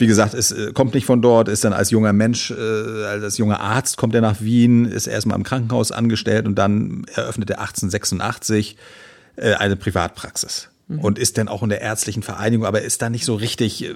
wie 0.00 0.06
gesagt, 0.06 0.34
ist, 0.34 0.52
äh, 0.52 0.72
kommt 0.72 0.94
nicht 0.94 1.06
von 1.06 1.22
dort, 1.22 1.48
ist 1.48 1.64
dann 1.64 1.72
als 1.72 1.90
junger 1.90 2.12
Mensch, 2.12 2.50
äh, 2.50 3.04
als 3.04 3.38
junger 3.38 3.60
Arzt 3.60 3.96
kommt 3.96 4.14
er 4.14 4.20
nach 4.20 4.40
Wien, 4.40 4.86
ist 4.86 5.06
erstmal 5.06 5.36
im 5.36 5.44
Krankenhaus 5.44 5.92
angestellt 5.92 6.46
und 6.46 6.56
dann 6.56 7.04
eröffnet 7.14 7.50
er 7.50 7.60
1886 7.60 8.76
äh, 9.36 9.54
eine 9.54 9.76
Privatpraxis. 9.76 10.68
Und 10.88 11.20
ist 11.20 11.38
dann 11.38 11.46
auch 11.46 11.62
in 11.62 11.68
der 11.68 11.80
ärztlichen 11.82 12.24
Vereinigung, 12.24 12.66
aber 12.66 12.82
ist 12.82 13.00
da 13.00 13.10
nicht 13.10 13.24
so 13.24 13.36
richtig 13.36 13.84
äh, 13.84 13.94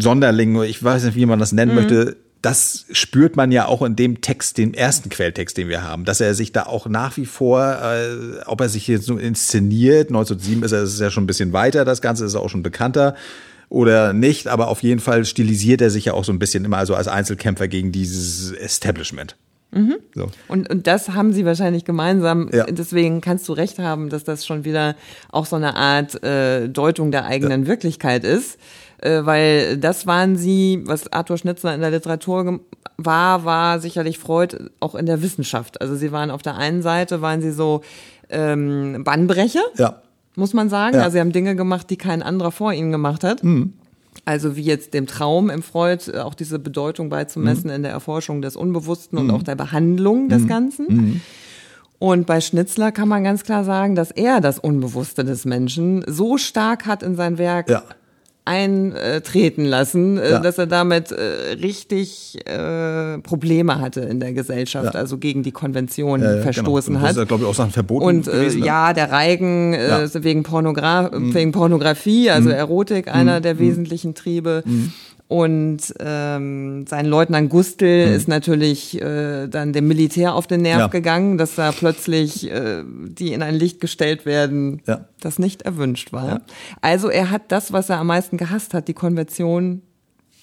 Sonderling, 0.00 0.60
ich 0.64 0.82
weiß 0.82 1.04
nicht, 1.04 1.14
wie 1.14 1.24
man 1.24 1.38
das 1.38 1.52
nennen 1.52 1.72
möchte. 1.76 2.16
Das 2.42 2.86
spürt 2.90 3.36
man 3.36 3.52
ja 3.52 3.66
auch 3.66 3.80
in 3.80 3.94
dem 3.94 4.20
Text, 4.20 4.58
dem 4.58 4.74
ersten 4.74 5.08
Quelltext, 5.08 5.56
den 5.56 5.68
wir 5.68 5.84
haben, 5.84 6.04
dass 6.04 6.20
er 6.20 6.34
sich 6.34 6.50
da 6.50 6.64
auch 6.64 6.88
nach 6.88 7.16
wie 7.16 7.26
vor, 7.26 7.78
äh, 7.80 8.42
ob 8.46 8.60
er 8.60 8.68
sich 8.68 8.88
jetzt 8.88 9.06
so 9.06 9.16
inszeniert, 9.18 10.08
1907 10.08 10.64
ist 10.64 10.72
er, 10.72 10.82
ist 10.82 10.94
es 10.94 11.00
ja 11.00 11.10
schon 11.10 11.24
ein 11.24 11.28
bisschen 11.28 11.52
weiter, 11.52 11.84
das 11.84 12.02
Ganze 12.02 12.24
ist 12.24 12.34
auch 12.34 12.50
schon 12.50 12.64
bekannter 12.64 13.14
oder 13.74 14.12
nicht, 14.12 14.46
aber 14.46 14.68
auf 14.68 14.82
jeden 14.82 15.00
Fall 15.00 15.24
stilisiert 15.24 15.82
er 15.82 15.90
sich 15.90 16.06
ja 16.06 16.14
auch 16.14 16.24
so 16.24 16.32
ein 16.32 16.38
bisschen 16.38 16.64
immer 16.64 16.78
also 16.78 16.94
als 16.94 17.08
Einzelkämpfer 17.08 17.68
gegen 17.68 17.92
dieses 17.92 18.52
Establishment. 18.52 19.36
So. 20.14 20.30
Und, 20.46 20.70
und 20.70 20.86
das 20.86 21.08
haben 21.10 21.32
sie 21.32 21.44
wahrscheinlich 21.44 21.84
gemeinsam. 21.84 22.48
Ja. 22.52 22.64
Deswegen 22.66 23.20
kannst 23.20 23.48
du 23.48 23.52
recht 23.52 23.80
haben, 23.80 24.08
dass 24.08 24.22
das 24.22 24.46
schon 24.46 24.64
wieder 24.64 24.94
auch 25.32 25.46
so 25.46 25.56
eine 25.56 25.74
Art 25.74 26.22
äh, 26.22 26.68
Deutung 26.68 27.10
der 27.10 27.24
eigenen 27.24 27.66
Wirklichkeit 27.66 28.22
ist. 28.22 28.56
Äh, 28.98 29.24
weil 29.24 29.76
das 29.76 30.06
waren 30.06 30.36
sie, 30.36 30.82
was 30.84 31.12
Arthur 31.12 31.38
Schnitzler 31.38 31.74
in 31.74 31.80
der 31.80 31.90
Literatur 31.90 32.60
war, 32.96 33.44
war 33.44 33.80
sicherlich 33.80 34.20
Freud 34.20 34.56
auch 34.78 34.94
in 34.94 35.06
der 35.06 35.22
Wissenschaft. 35.22 35.80
Also 35.80 35.96
sie 35.96 36.12
waren 36.12 36.30
auf 36.30 36.42
der 36.42 36.56
einen 36.56 36.80
Seite, 36.80 37.20
waren 37.20 37.42
sie 37.42 37.50
so 37.50 37.82
ähm, 38.30 39.02
Bannbrecher, 39.02 39.64
Ja. 39.76 40.02
Muss 40.36 40.52
man 40.52 40.68
sagen. 40.68 40.96
Ja. 40.96 41.02
Also 41.02 41.14
sie 41.14 41.20
haben 41.20 41.32
Dinge 41.32 41.56
gemacht, 41.56 41.90
die 41.90 41.96
kein 41.96 42.22
anderer 42.22 42.50
vor 42.50 42.72
ihnen 42.72 42.90
gemacht 42.92 43.24
hat. 43.24 43.42
Also 44.24 44.56
wie 44.56 44.62
jetzt 44.62 44.94
dem 44.94 45.06
Traum 45.06 45.50
im 45.50 45.62
Freud 45.62 46.10
äh, 46.10 46.18
auch 46.20 46.34
diese 46.34 46.58
Bedeutung 46.58 47.08
beizumessen 47.08 47.68
in 47.70 47.82
der 47.82 47.92
Erforschung 47.92 48.42
des 48.42 48.56
Unbewussten 48.56 49.18
und 49.18 49.30
auch 49.30 49.42
der 49.42 49.54
Behandlung 49.56 50.28
des 50.28 50.46
Ganzen. 50.48 51.20
Und 51.98 52.26
bei 52.26 52.40
Schnitzler 52.40 52.92
kann 52.92 53.08
man 53.08 53.24
ganz 53.24 53.44
klar 53.44 53.64
sagen, 53.64 53.94
dass 53.94 54.10
er 54.10 54.40
das 54.40 54.58
Unbewusste 54.58 55.24
des 55.24 55.44
Menschen 55.44 56.04
so 56.06 56.36
stark 56.38 56.86
hat 56.86 57.02
in 57.02 57.16
sein 57.16 57.38
Werk 57.38 57.68
Ja. 57.70 57.82
Eintreten 58.46 59.64
lassen, 59.64 60.18
äh, 60.18 60.32
Ja. 60.32 60.38
dass 60.38 60.58
er 60.58 60.66
damit 60.66 61.10
äh, 61.12 61.52
richtig 61.62 62.36
äh, 62.46 63.18
Probleme 63.18 63.80
hatte 63.80 64.00
in 64.02 64.20
der 64.20 64.32
Gesellschaft, 64.32 64.92
Ja. 64.94 65.00
also 65.00 65.16
gegen 65.18 65.42
die 65.42 65.52
Konvention 65.52 66.22
Ja, 66.22 66.36
ja, 66.36 66.42
verstoßen 66.42 66.94
genau. 66.94 67.00
hat. 67.06 67.10
Das 67.10 67.16
ist 67.16 67.20
ja, 67.22 67.24
glaube 67.26 67.44
ich, 67.44 67.48
auch 67.48 67.54
Sachen 67.54 67.70
verboten 67.70 68.04
Und 68.04 68.28
äh, 68.28 68.32
gewesen. 68.32 68.60
ne? 68.60 68.66
ja, 68.66 68.92
der 68.92 69.10
Reigen 69.10 69.72
äh. 69.72 70.06
Mhm. 70.14 70.24
wegen, 70.24 70.42
Pornogra 70.42 71.10
wegen 71.12 71.52
Pornografie, 71.52 72.30
also 72.30 72.50
Erotik, 72.50 73.08
einer 73.08 73.40
der 73.40 73.58
wesentlichen 73.58 74.14
Triebe. 74.14 74.62
Mhm. 75.28 75.36
Und 75.36 75.78
ähm, 76.00 76.86
sein 76.86 77.06
Leutnant 77.06 77.50
Gustl 77.50 77.84
ist 77.84 78.28
natürlich 78.28 79.00
äh, 79.00 79.46
dann 79.48 79.72
dem 79.72 79.88
Militär 79.88 80.34
auf 80.34 80.46
den 80.46 80.62
Nerv 80.62 80.76
Mhm. 80.76 80.80
Ja. 80.80 80.86
gegangen, 80.88 81.38
dass 81.38 81.54
da 81.54 81.72
plötzlich 81.72 82.50
äh, 82.50 82.82
die 82.86 83.32
in 83.32 83.42
ein 83.42 83.54
Licht 83.54 83.80
gestellt 83.80 84.26
werden, 84.26 84.82
Ja. 84.86 85.06
das 85.20 85.38
nicht 85.38 85.62
erwünscht 85.62 86.12
war. 86.12 86.26
Ja. 86.28 86.40
Also 86.82 87.08
er 87.08 87.30
hat 87.30 87.42
das, 87.48 87.72
was 87.72 87.88
er 87.90 87.98
am 87.98 88.06
meisten 88.08 88.36
gehasst 88.36 88.74
hat, 88.74 88.86
die 88.88 88.94
Konvention, 88.94 89.82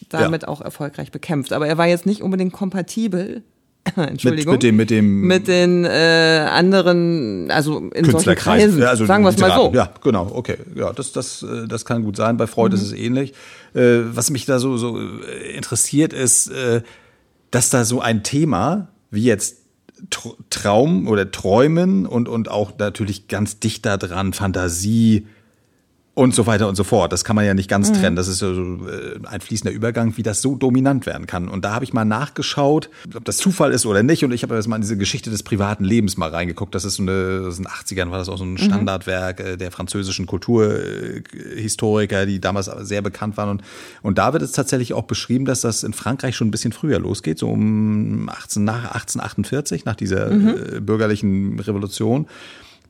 damit 0.10 0.48
auch 0.48 0.62
erfolgreich 0.62 1.12
bekämpft. 1.12 1.54
Aber 1.54 1.68
er 1.68 1.78
war 1.78 1.88
jetzt 1.88 2.06
nicht 2.06 2.22
unbedingt 2.22 2.52
kompatibel. 2.54 3.44
Entschuldigung. 3.96 4.54
mit 4.54 4.64
dem- 4.64 4.76
mit 4.76 4.90
dem- 4.92 5.22
mit 5.22 5.48
den 5.48 5.86
äh, 5.86 6.48
anderen, 6.50 7.50
also 7.50 7.80
in 7.94 8.06
solchen. 8.06 8.36
Kreisen, 8.36 8.80
Ja, 8.80 8.90
also 8.90 9.06
sagen 9.06 9.24
wir 9.24 9.30
es 9.30 9.38
mal 9.40 9.56
so. 9.56 9.72
Ja, 9.74 9.92
genau, 10.04 10.30
okay. 10.34 10.58
Ja, 10.76 10.94
das, 10.94 11.12
das, 11.12 11.44
äh, 11.44 11.68
das 11.68 11.84
kann 11.86 12.04
gut 12.04 12.16
sein. 12.16 12.38
Bei 12.38 12.48
Freud 12.48 12.76
Mhm. 12.76 12.82
ist 12.82 12.88
es 12.88 12.94
ähnlich. 12.94 13.34
Äh, 13.74 14.00
Was 14.14 14.30
mich 14.30 14.46
da 14.46 14.60
so, 14.60 14.78
so 14.78 15.00
äh, 15.00 15.56
interessiert, 15.56 16.14
ist, 16.14 16.48
äh, 16.50 16.82
dass 17.50 17.70
da 17.70 17.84
so 17.84 18.02
ein 18.02 18.24
Thema 18.24 18.90
wie 19.10 19.24
jetzt 19.24 19.58
Tr- 20.12 20.36
Traum 20.50 21.08
oder 21.08 21.32
Träumen 21.32 22.06
und, 22.06 22.28
und 22.30 22.50
auch 22.50 22.74
natürlich 22.78 23.28
ganz 23.28 23.60
dicht 23.60 23.86
da 23.86 23.98
dran 23.98 24.34
Fantasie 24.34 25.28
und 26.14 26.36
so 26.36 26.46
weiter 26.46 26.68
und 26.68 26.76
so 26.76 26.84
fort. 26.84 27.14
Das 27.14 27.24
kann 27.24 27.38
man 27.38 27.46
ja 27.46 27.54
nicht 27.54 27.70
Mhm. 27.70 27.72
ganz 27.72 27.94
trennen. 27.94 28.18
Das 28.18 28.28
ist 28.28 28.40
so 28.40 28.52
äh, 28.52 29.20
ein 29.28 29.40
fließender 29.40 29.74
Übergang, 29.74 30.18
wie 30.18 30.24
das 30.24 30.42
so 30.42 30.56
dominant 30.56 31.06
werden 31.06 31.26
kann. 31.26 31.48
Und 31.48 31.64
da 31.64 31.74
habe 31.74 31.86
ich 31.86 31.94
mal 31.94 32.04
nachgeschaut, 32.04 32.90
ob 33.16 33.24
das 33.24 33.38
Zufall 33.38 33.72
ist 33.72 33.86
oder 33.86 34.04
nicht. 34.04 34.26
Und 34.26 34.34
ich 34.34 34.44
habe 34.44 34.56
jetzt 34.56 34.68
mal 34.68 34.76
in 34.76 34.82
diese 34.82 34.98
Geschichte 34.98 35.30
des 35.30 35.42
privaten 35.44 35.86
Lebens 35.86 36.18
mal 36.18 36.30
reingeguckt. 36.30 36.76
Das 36.76 36.84
ist 36.84 36.96
so 36.96 37.04
eine, 37.04 37.44
das 37.44 37.58
in 37.60 37.64
den 37.64 37.72
80ern 37.72 38.12
war 38.12 38.18
das 38.18 38.28
auch 38.28 38.38
so 38.38 38.44
ein 38.44 38.58
Standardwerk 38.58 39.40
äh, 39.40 39.58
der 39.58 39.72
französischen 39.72 40.26
Kulturhistoriker, 40.26 42.26
die 42.26 42.40
damals 42.42 42.70
sehr 42.82 43.02
bekannt 43.02 43.38
waren. 43.38 43.50
Und, 43.50 43.62
und 44.02 44.18
da 44.18 44.34
wird 44.34 44.44
es 44.44 44.52
tatsächlich 44.52 44.94
auch 44.94 45.04
beschrieben, 45.04 45.46
dass 45.46 45.62
das 45.62 45.84
in 45.84 45.94
Frankreich 45.94 46.36
schon 46.36 46.50
ein 46.50 46.52
bisschen 46.52 46.74
früher 46.74 47.00
losgeht, 47.00 47.40
so 47.40 47.50
um 47.50 48.30
18, 48.30 48.64
nach 48.64 48.84
1848, 48.96 49.86
nach 49.86 49.96
dieser 49.96 50.32
äh, 50.32 50.80
bürgerlichen 50.82 51.60
Revolution 51.60 52.28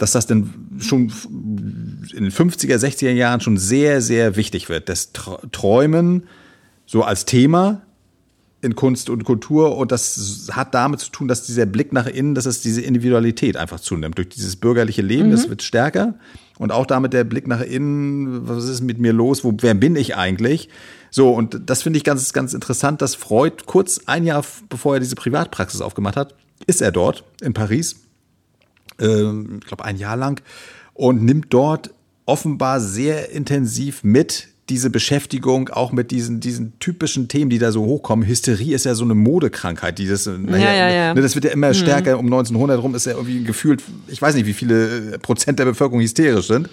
dass 0.02 0.14
das 0.14 0.26
denn 0.26 0.50
schon 0.80 1.12
in 1.32 2.24
den 2.24 2.32
50er, 2.32 2.76
60er 2.78 3.12
Jahren 3.12 3.40
schon 3.40 3.58
sehr, 3.58 4.02
sehr 4.02 4.36
wichtig 4.36 4.68
wird. 4.68 4.90
Das 4.90 5.14
Tr- 5.14 5.40
Träumen 5.52 6.24
so 6.88 7.04
als 7.04 7.26
Thema 7.26 7.84
in 8.62 8.76
Kunst 8.76 9.10
und 9.10 9.24
Kultur 9.24 9.78
und 9.78 9.92
das 9.92 10.50
hat 10.52 10.74
damit 10.74 11.00
zu 11.00 11.12
tun, 11.12 11.28
dass 11.28 11.46
dieser 11.46 11.66
Blick 11.66 11.94
nach 11.94 12.08
innen, 12.08 12.36
dass 12.36 12.46
es 12.46 12.62
diese 12.62 12.82
Individualität 12.82 13.58
einfach 13.58 13.80
zunimmt. 13.80 14.18
Durch 14.18 14.30
dieses 14.30 14.56
bürgerliche 14.56 15.02
Leben, 15.02 15.32
das 15.32 15.50
wird 15.50 15.62
stärker 15.62 16.16
und 16.58 16.72
auch 16.72 16.86
damit 16.86 17.14
der 17.14 17.24
Blick 17.24 17.48
nach 17.48 17.62
innen, 17.62 18.48
was 18.48 18.66
ist 18.66 18.82
mit 18.82 19.00
mir 19.00 19.14
los, 19.14 19.44
wo, 19.44 19.54
wer 19.62 19.74
bin 19.74 19.96
ich 19.96 20.16
eigentlich? 20.16 20.70
So, 21.10 21.32
und 21.32 21.62
das 21.66 21.84
finde 21.84 21.98
ich 21.98 22.04
ganz, 22.04 22.34
ganz 22.34 22.54
interessant, 22.54 23.02
dass 23.02 23.16
Freud 23.16 23.64
kurz 23.66 24.02
ein 24.06 24.26
Jahr 24.26 24.44
bevor 24.70 24.96
er 24.96 25.00
diese 25.00 25.16
Privatpraxis 25.16 25.82
aufgemacht 25.82 26.16
hat, 26.16 26.36
ist 26.68 26.82
er 26.82 26.92
dort 26.92 27.24
in 27.42 27.54
Paris 27.54 27.98
ähm, 29.02 29.60
ich 29.62 29.68
glaube, 29.68 29.84
ein 29.84 29.98
Jahr 29.98 30.16
lang 30.16 30.42
und 30.94 31.24
nimmt 31.24 31.48
dort 31.50 31.92
offenbar 32.26 32.80
sehr 32.80 33.32
intensiv 33.32 34.04
mit 34.04 34.48
diese 34.70 34.90
Beschäftigung 34.90 35.68
auch 35.70 35.92
mit 35.92 36.12
diesen, 36.12 36.40
diesen 36.40 36.80
typischen 36.80 37.28
Themen, 37.28 37.50
die 37.50 37.60
da 37.60 37.74
so 37.74 37.84
hochkommen. 37.84 38.26
Hysterie 38.26 38.74
ist 38.74 38.86
ja 38.86 38.96
so 38.96 39.04
eine 39.04 39.16
Modekrankheit, 39.16 40.00
die 40.00 40.08
das, 40.08 40.26
naja, 40.28 40.74
ja, 40.74 40.90
ja. 40.90 41.14
Ne, 41.14 41.22
das 41.22 41.36
wird 41.36 41.44
ja 41.44 41.52
immer 41.52 41.74
stärker. 41.74 42.18
Um 42.18 42.28
1900 42.28 42.82
rum 42.82 42.96
ist 42.96 43.06
ja 43.06 43.12
irgendwie 43.12 43.44
gefühlt, 43.44 43.84
ich 44.08 44.22
weiß 44.22 44.34
nicht, 44.34 44.46
wie 44.46 44.54
viele 44.54 45.20
Prozent 45.20 45.60
der 45.60 45.66
Bevölkerung 45.66 46.00
hysterisch 46.02 46.48
sind. 46.48 46.70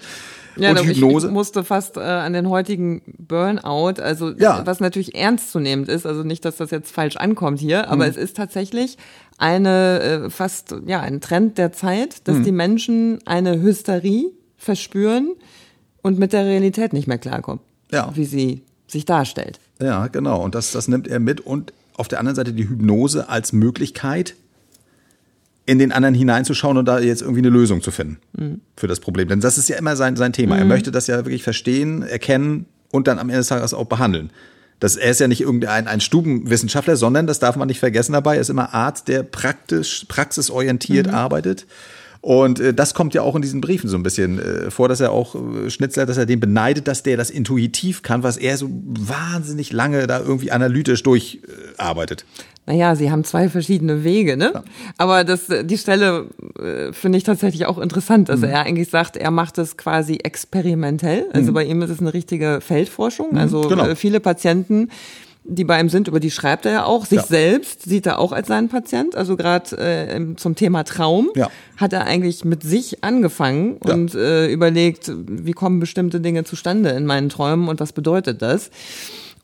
Ja, 0.57 0.71
und 0.71 0.79
Hypnose. 0.83 1.27
Ich, 1.27 1.29
ich 1.31 1.33
musste 1.33 1.63
fast 1.63 1.97
äh, 1.97 2.01
an 2.01 2.33
den 2.33 2.49
heutigen 2.49 3.01
Burnout, 3.17 4.01
also 4.01 4.31
Ja. 4.31 4.65
was 4.65 4.79
natürlich 4.79 5.15
ernstzunehmend 5.15 5.87
ist, 5.89 6.05
also 6.05 6.23
nicht, 6.23 6.43
dass 6.45 6.57
das 6.57 6.71
jetzt 6.71 6.91
falsch 6.91 7.15
ankommt 7.17 7.59
hier, 7.59 7.89
aber 7.89 8.05
Mhm. 8.05 8.09
es 8.11 8.17
ist 8.17 8.35
tatsächlich 8.37 8.97
eine 9.37 9.99
äh, 10.25 10.29
fast 10.29 10.75
ja 10.85 10.99
ein 11.01 11.21
Trend 11.21 11.57
der 11.57 11.71
Zeit, 11.71 12.27
dass 12.27 12.37
Mhm. 12.37 12.43
die 12.43 12.51
Menschen 12.51 13.19
eine 13.25 13.61
Hysterie 13.61 14.31
verspüren 14.57 15.31
und 16.01 16.19
mit 16.19 16.33
der 16.33 16.45
Realität 16.45 16.93
nicht 16.93 17.07
mehr 17.07 17.17
klarkommen, 17.17 17.61
Ja. 17.91 18.11
wie 18.15 18.25
sie 18.25 18.61
sich 18.87 19.05
darstellt. 19.05 19.59
Ja, 19.81 20.07
genau. 20.07 20.43
Und 20.43 20.55
das, 20.55 20.71
das 20.73 20.87
nimmt 20.87 21.07
er 21.07 21.19
mit. 21.19 21.39
Und 21.41 21.71
auf 21.95 22.07
der 22.09 22.19
anderen 22.19 22.35
Seite 22.35 22.51
die 22.53 22.67
Hypnose 22.67 23.29
als 23.29 23.53
Möglichkeit, 23.53 24.35
in 25.69 25.77
den 25.77 25.91
anderen 25.91 26.15
hineinzuschauen 26.15 26.77
und 26.77 26.85
da 26.85 26.99
jetzt 26.99 27.21
irgendwie 27.21 27.41
eine 27.41 27.49
Lösung 27.49 27.83
zu 27.83 27.91
finden 27.91 28.17
für 28.75 28.87
das 28.87 28.99
Problem. 28.99 29.27
Denn 29.27 29.39
das 29.39 29.59
ist 29.59 29.69
ja 29.69 29.77
immer 29.77 29.95
sein, 29.95 30.15
sein 30.15 30.33
Thema. 30.33 30.57
Er 30.57 30.65
möchte 30.65 30.89
das 30.89 31.05
ja 31.05 31.17
wirklich 31.17 31.43
verstehen, 31.43 32.01
erkennen 32.01 32.65
und 32.89 33.07
dann 33.07 33.19
am 33.19 33.29
Ende 33.29 33.37
des 33.37 33.49
Tages 33.49 33.75
auch 33.75 33.85
behandeln. 33.85 34.31
Das, 34.79 34.95
er 34.95 35.11
ist 35.11 35.19
ja 35.19 35.27
nicht 35.27 35.41
irgendein 35.41 35.87
ein 35.87 36.01
Stubenwissenschaftler, 36.01 36.95
sondern, 36.95 37.27
das 37.27 37.37
darf 37.37 37.55
man 37.55 37.67
nicht 37.67 37.79
vergessen 37.79 38.13
dabei, 38.13 38.35
er 38.35 38.41
ist 38.41 38.49
immer 38.49 38.73
Arzt, 38.73 39.09
der 39.09 39.21
praktisch, 39.21 40.05
praxisorientiert 40.07 41.07
arbeitet 41.07 41.67
Und 42.21 42.59
äh, 42.59 42.73
das 42.73 42.93
kommt 42.93 43.13
ja 43.13 43.21
auch 43.21 43.35
in 43.35 43.41
diesen 43.41 43.61
Briefen 43.61 43.89
so 43.89 43.97
ein 43.97 44.03
bisschen 44.03 44.39
äh, 44.39 44.71
vor, 44.71 44.89
dass 44.89 44.99
er 44.99 45.11
auch 45.11 45.35
äh, 45.35 45.69
Schnitzler, 45.69 46.05
dass 46.05 46.17
er 46.17 46.25
den 46.25 46.39
beneidet, 46.39 46.87
dass 46.87 47.03
der 47.03 47.15
das 47.15 47.29
intuitiv 47.29 48.01
kann, 48.01 48.23
was 48.23 48.37
er 48.37 48.57
so 48.57 48.69
wahnsinnig 48.69 49.71
lange 49.71 50.05
da 50.05 50.19
irgendwie 50.19 50.51
analytisch 50.51 51.01
durcharbeitet. 51.03 52.25
Naja, 52.65 52.95
sie 52.95 53.09
haben 53.09 53.23
zwei 53.23 53.49
verschiedene 53.49 54.03
Wege, 54.03 54.37
ne? 54.37 54.51
Ja. 54.53 54.63
Aber 54.97 55.23
das, 55.23 55.47
die 55.63 55.77
Stelle 55.77 56.27
äh, 56.59 56.91
finde 56.93 57.17
ich 57.17 57.23
tatsächlich 57.23 57.65
auch 57.65 57.79
interessant, 57.79 58.29
dass 58.29 58.41
mhm. 58.41 58.49
er 58.49 58.61
eigentlich 58.63 58.89
sagt, 58.89 59.17
er 59.17 59.31
macht 59.31 59.57
es 59.57 59.77
quasi 59.77 60.17
experimentell. 60.17 61.25
Also 61.33 61.51
mhm. 61.51 61.55
bei 61.55 61.63
ihm 61.63 61.81
ist 61.81 61.89
es 61.89 61.99
eine 61.99 62.13
richtige 62.13 62.59
Feldforschung. 62.61 63.31
Mhm, 63.31 63.37
also 63.37 63.61
genau. 63.61 63.87
äh, 63.87 63.95
viele 63.95 64.19
Patienten 64.19 64.89
die 65.49 65.63
bei 65.63 65.79
ihm 65.79 65.89
sind, 65.89 66.07
über 66.07 66.19
die 66.19 66.31
schreibt 66.31 66.65
er 66.65 66.71
ja 66.71 66.85
auch. 66.85 67.05
Sich 67.05 67.19
ja. 67.19 67.25
selbst 67.25 67.83
sieht 67.83 68.05
er 68.05 68.19
auch 68.19 68.31
als 68.31 68.47
seinen 68.47 68.69
Patient. 68.69 69.15
Also 69.15 69.35
gerade 69.35 69.77
äh, 69.77 70.35
zum 70.35 70.55
Thema 70.55 70.83
Traum 70.83 71.29
ja. 71.35 71.49
hat 71.77 71.93
er 71.93 72.05
eigentlich 72.05 72.45
mit 72.45 72.63
sich 72.63 73.03
angefangen 73.03 73.77
und 73.77 74.13
äh, 74.15 74.47
überlegt, 74.47 75.11
wie 75.27 75.53
kommen 75.53 75.79
bestimmte 75.79 76.21
Dinge 76.21 76.43
zustande 76.43 76.89
in 76.91 77.05
meinen 77.05 77.29
Träumen 77.29 77.67
und 77.67 77.79
was 77.79 77.93
bedeutet 77.93 78.41
das. 78.41 78.69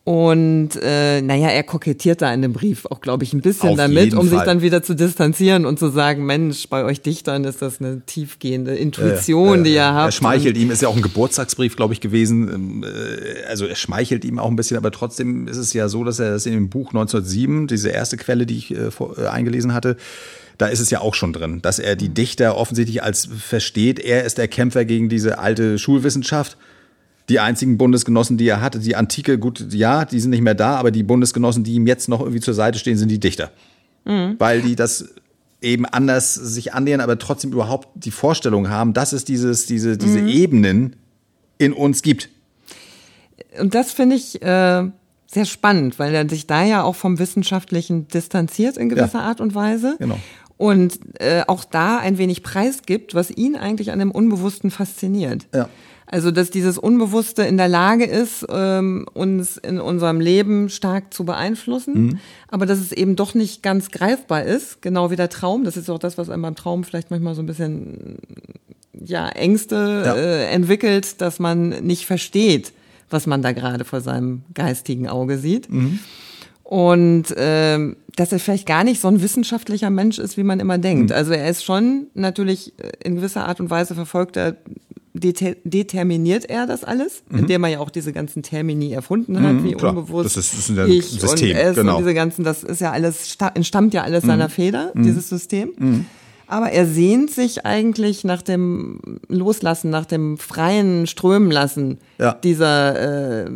Und 0.05 0.79
äh, 0.83 1.19
naja, 1.23 1.47
er 1.47 1.63
kokettiert 1.63 2.21
da 2.21 2.31
in 2.31 2.43
dem 2.43 2.53
Brief 2.53 2.85
auch, 2.85 3.01
glaube 3.01 3.23
ich, 3.23 3.33
ein 3.33 3.41
bisschen 3.41 3.69
Auf 3.69 3.77
damit, 3.77 4.13
um 4.13 4.27
Fall. 4.27 4.37
sich 4.37 4.45
dann 4.45 4.61
wieder 4.61 4.83
zu 4.83 4.93
distanzieren 4.93 5.65
und 5.65 5.79
zu 5.79 5.89
sagen, 5.89 6.27
Mensch, 6.27 6.69
bei 6.69 6.83
euch 6.83 7.01
Dichtern 7.01 7.43
ist 7.43 7.63
das 7.63 7.81
eine 7.81 8.01
tiefgehende 8.05 8.75
Intuition, 8.75 9.57
äh, 9.57 9.61
äh, 9.61 9.63
die 9.63 9.73
ihr 9.73 9.93
habt. 9.93 10.09
Er 10.09 10.11
schmeichelt 10.11 10.57
ihm, 10.57 10.69
ist 10.69 10.83
ja 10.83 10.89
auch 10.89 10.95
ein 10.95 11.01
Geburtstagsbrief, 11.01 11.75
glaube 11.75 11.95
ich, 11.95 12.01
gewesen. 12.01 12.53
Ähm, 12.53 12.83
äh, 12.83 13.45
also 13.49 13.65
er 13.65 13.75
schmeichelt 13.75 14.25
ihm 14.25 14.37
auch 14.37 14.47
ein 14.47 14.55
bisschen, 14.55 14.77
aber 14.77 14.91
trotzdem 14.91 15.47
ist 15.47 15.57
es 15.57 15.73
ja 15.73 15.89
so, 15.89 16.03
dass 16.03 16.19
er 16.19 16.33
das 16.33 16.45
in 16.45 16.53
dem 16.53 16.69
Buch 16.69 16.89
1907, 16.89 17.65
diese 17.65 17.89
erste 17.89 18.17
Quelle, 18.17 18.45
die 18.45 18.57
ich 18.57 18.75
äh, 18.75 18.91
vor, 18.91 19.17
äh, 19.17 19.25
eingelesen 19.25 19.73
hatte, 19.73 19.97
da 20.59 20.67
ist 20.67 20.81
es 20.81 20.91
ja 20.91 21.01
auch 21.01 21.15
schon 21.15 21.33
drin, 21.33 21.63
dass 21.63 21.79
er 21.79 21.95
die 21.95 22.09
Dichter 22.09 22.57
offensichtlich 22.57 23.01
als 23.01 23.27
versteht, 23.39 23.99
er 23.99 24.23
ist 24.23 24.37
der 24.37 24.49
Kämpfer 24.49 24.85
gegen 24.85 25.09
diese 25.09 25.39
alte 25.39 25.79
Schulwissenschaft 25.79 26.57
die 27.29 27.39
einzigen 27.39 27.77
Bundesgenossen, 27.77 28.37
die 28.37 28.47
er 28.47 28.61
hatte, 28.61 28.79
die 28.79 28.95
Antike, 28.95 29.39
gut, 29.39 29.73
ja, 29.73 30.05
die 30.05 30.19
sind 30.19 30.29
nicht 30.29 30.41
mehr 30.41 30.55
da, 30.55 30.75
aber 30.75 30.91
die 30.91 31.03
Bundesgenossen, 31.03 31.63
die 31.63 31.73
ihm 31.73 31.87
jetzt 31.87 32.07
noch 32.07 32.21
irgendwie 32.21 32.39
zur 32.39 32.53
Seite 32.53 32.77
stehen, 32.77 32.97
sind 32.97 33.09
die 33.09 33.19
Dichter. 33.19 33.51
Mhm. 34.05 34.35
Weil 34.37 34.61
die 34.61 34.75
das 34.75 35.15
eben 35.61 35.85
anders 35.85 36.35
sich 36.35 36.73
annähern, 36.73 37.01
aber 37.01 37.17
trotzdem 37.17 37.51
überhaupt 37.51 37.89
die 37.95 38.11
Vorstellung 38.11 38.69
haben, 38.69 38.93
dass 38.93 39.13
es 39.13 39.25
dieses, 39.25 39.65
diese, 39.65 39.97
diese 39.97 40.21
mhm. 40.21 40.27
Ebenen 40.27 40.95
in 41.57 41.73
uns 41.73 42.03
gibt. 42.03 42.29
Und 43.59 43.73
das 43.73 43.91
finde 43.91 44.15
ich 44.17 44.41
äh, 44.41 44.89
sehr 45.27 45.45
spannend, 45.45 45.97
weil 45.97 46.13
er 46.13 46.29
sich 46.29 46.45
da 46.45 46.63
ja 46.63 46.83
auch 46.83 46.95
vom 46.95 47.17
Wissenschaftlichen 47.17 48.07
distanziert 48.07 48.77
in 48.77 48.89
gewisser 48.89 49.19
ja. 49.19 49.25
Art 49.25 49.41
und 49.41 49.55
Weise. 49.55 49.95
Genau. 49.97 50.19
Und 50.57 50.99
äh, 51.19 51.43
auch 51.47 51.65
da 51.65 51.97
ein 51.97 52.17
wenig 52.17 52.43
preisgibt, 52.43 53.15
was 53.15 53.29
ihn 53.31 53.55
eigentlich 53.55 53.91
an 53.91 53.99
dem 53.99 54.11
Unbewussten 54.11 54.71
fasziniert. 54.71 55.47
Ja. 55.53 55.67
Also, 56.07 56.29
dass 56.29 56.51
dieses 56.51 56.77
Unbewusste 56.77 57.43
in 57.43 57.57
der 57.57 57.67
Lage 57.67 58.05
ist, 58.05 58.45
ähm, 58.49 59.07
uns 59.13 59.57
in 59.57 59.79
unserem 59.79 60.19
Leben 60.19 60.69
stark 60.69 61.13
zu 61.13 61.25
beeinflussen, 61.25 61.93
mhm. 61.93 62.19
aber 62.47 62.65
dass 62.67 62.79
es 62.79 62.91
eben 62.91 63.15
doch 63.15 63.33
nicht 63.33 63.63
ganz 63.63 63.89
greifbar 63.89 64.43
ist, 64.43 64.81
genau 64.83 65.09
wie 65.09 65.15
der 65.15 65.29
Traum. 65.29 65.63
Das 65.63 65.77
ist 65.77 65.89
auch 65.89 65.97
das, 65.97 66.17
was 66.17 66.29
einem 66.29 66.43
beim 66.43 66.55
Traum 66.55 66.83
vielleicht 66.83 67.09
manchmal 67.09 67.33
so 67.33 67.41
ein 67.41 67.47
bisschen 67.47 68.17
ja, 69.03 69.29
Ängste 69.29 70.03
ja. 70.05 70.15
Äh, 70.15 70.45
entwickelt, 70.51 71.21
dass 71.21 71.39
man 71.39 71.69
nicht 71.69 72.05
versteht, 72.05 72.71
was 73.09 73.25
man 73.25 73.41
da 73.41 73.51
gerade 73.51 73.83
vor 73.83 74.01
seinem 74.01 74.43
geistigen 74.53 75.07
Auge 75.07 75.37
sieht. 75.37 75.71
Mhm. 75.71 75.99
Und 76.63 77.25
ähm, 77.37 77.95
dass 78.15 78.31
er 78.31 78.39
vielleicht 78.39 78.65
gar 78.65 78.83
nicht 78.83 78.99
so 78.99 79.07
ein 79.07 79.21
wissenschaftlicher 79.21 79.89
Mensch 79.89 80.17
ist, 80.17 80.37
wie 80.37 80.43
man 80.43 80.59
immer 80.59 80.77
denkt. 80.77 81.09
Mhm. 81.09 81.15
Also 81.15 81.33
er 81.33 81.49
ist 81.49 81.63
schon 81.63 82.07
natürlich 82.13 82.73
äh, 82.77 82.91
in 83.03 83.15
gewisser 83.15 83.47
Art 83.47 83.59
und 83.59 83.69
Weise 83.69 83.95
verfolgt 83.95 84.37
er 84.37 84.55
determiniert 85.15 86.45
er 86.45 86.67
das 86.67 86.83
alles, 86.83 87.23
mhm. 87.29 87.39
indem 87.39 87.63
er 87.63 87.69
ja 87.69 87.79
auch 87.79 87.89
diese 87.89 88.11
ganzen 88.11 88.43
Termini 88.43 88.91
erfunden 88.91 89.41
hat, 89.41 89.53
mhm, 89.53 89.63
wie 89.63 89.73
klar. 89.73 89.95
unbewusst. 89.95 90.25
Das 90.25 90.37
ist, 90.37 90.53
das 90.53 90.69
ist 90.69 90.77
ein 90.77 90.91
ich 90.91 91.05
System, 91.05 91.51
und 91.51 91.55
es 91.57 91.75
genau. 91.75 91.93
Und 91.93 91.99
diese 91.99 92.13
ganzen, 92.13 92.43
das 92.43 92.63
ist 92.63 92.81
ja 92.81 92.91
alles, 92.91 93.37
entstammt 93.53 93.93
ja 93.93 94.03
alles 94.03 94.23
mhm. 94.23 94.27
seiner 94.27 94.49
Feder, 94.49 94.91
mhm. 94.93 95.03
dieses 95.03 95.29
System. 95.29 96.05
Aber 96.47 96.71
er 96.71 96.85
sehnt 96.85 97.31
sich 97.31 97.65
eigentlich 97.65 98.23
nach 98.23 98.41
dem 98.41 98.99
Loslassen, 99.27 99.89
nach 99.89 100.05
dem 100.05 100.37
freien 100.37 101.07
Strömen 101.07 101.49
lassen 101.49 101.97
ja. 102.17 102.33
dieser 102.33 103.45
äh, 103.45 103.49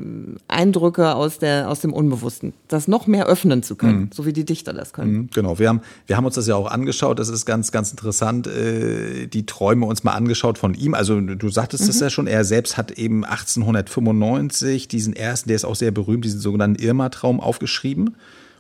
Eindrücke 0.48 1.16
aus, 1.16 1.38
der, 1.38 1.70
aus 1.70 1.82
dem 1.82 1.94
Unbewussten. 1.94 2.54
Das 2.68 2.88
noch 2.88 3.08
mehr 3.08 3.28
öffnen 3.28 3.64
zu 3.64 3.76
können, 3.76 4.00
mhm. 4.00 4.10
so 4.14 4.26
wie 4.26 4.34
die 4.34 4.46
Dichter 4.46 4.74
das 4.74 4.94
können. 4.94 5.12
Mhm, 5.12 5.30
genau, 5.34 5.60
wir 5.60 5.70
haben, 5.70 5.82
wir 6.08 6.18
haben 6.18 6.26
uns 6.26 6.36
das 6.36 6.48
ja 6.48 6.56
auch 6.56 6.70
angeschaut. 6.70 7.20
Das 7.20 7.30
ist 7.30 7.46
ganz, 7.46 7.72
ganz 7.72 7.92
interessant. 7.92 8.48
Äh, 8.48 9.28
die 9.28 9.46
Träume 9.46 9.86
uns 9.86 10.04
mal 10.04 10.14
angeschaut 10.14 10.58
von 10.58 10.74
ihm. 10.74 10.94
Also 10.94 11.20
du 11.20 11.50
sagtest 11.50 11.88
es 11.88 11.98
mhm. 11.98 12.04
ja 12.04 12.10
schon, 12.10 12.28
er 12.28 12.44
selbst 12.44 12.78
hat 12.78 12.92
eben 12.92 13.24
1895 13.24 14.88
diesen 14.88 15.16
ersten, 15.16 15.50
der 15.50 15.56
ist 15.56 15.66
auch 15.66 15.76
sehr 15.76 15.92
berühmt, 15.92 16.26
diesen 16.26 16.40
sogenannten 16.40 16.82
Irma-Traum 16.82 17.40
aufgeschrieben 17.40 18.16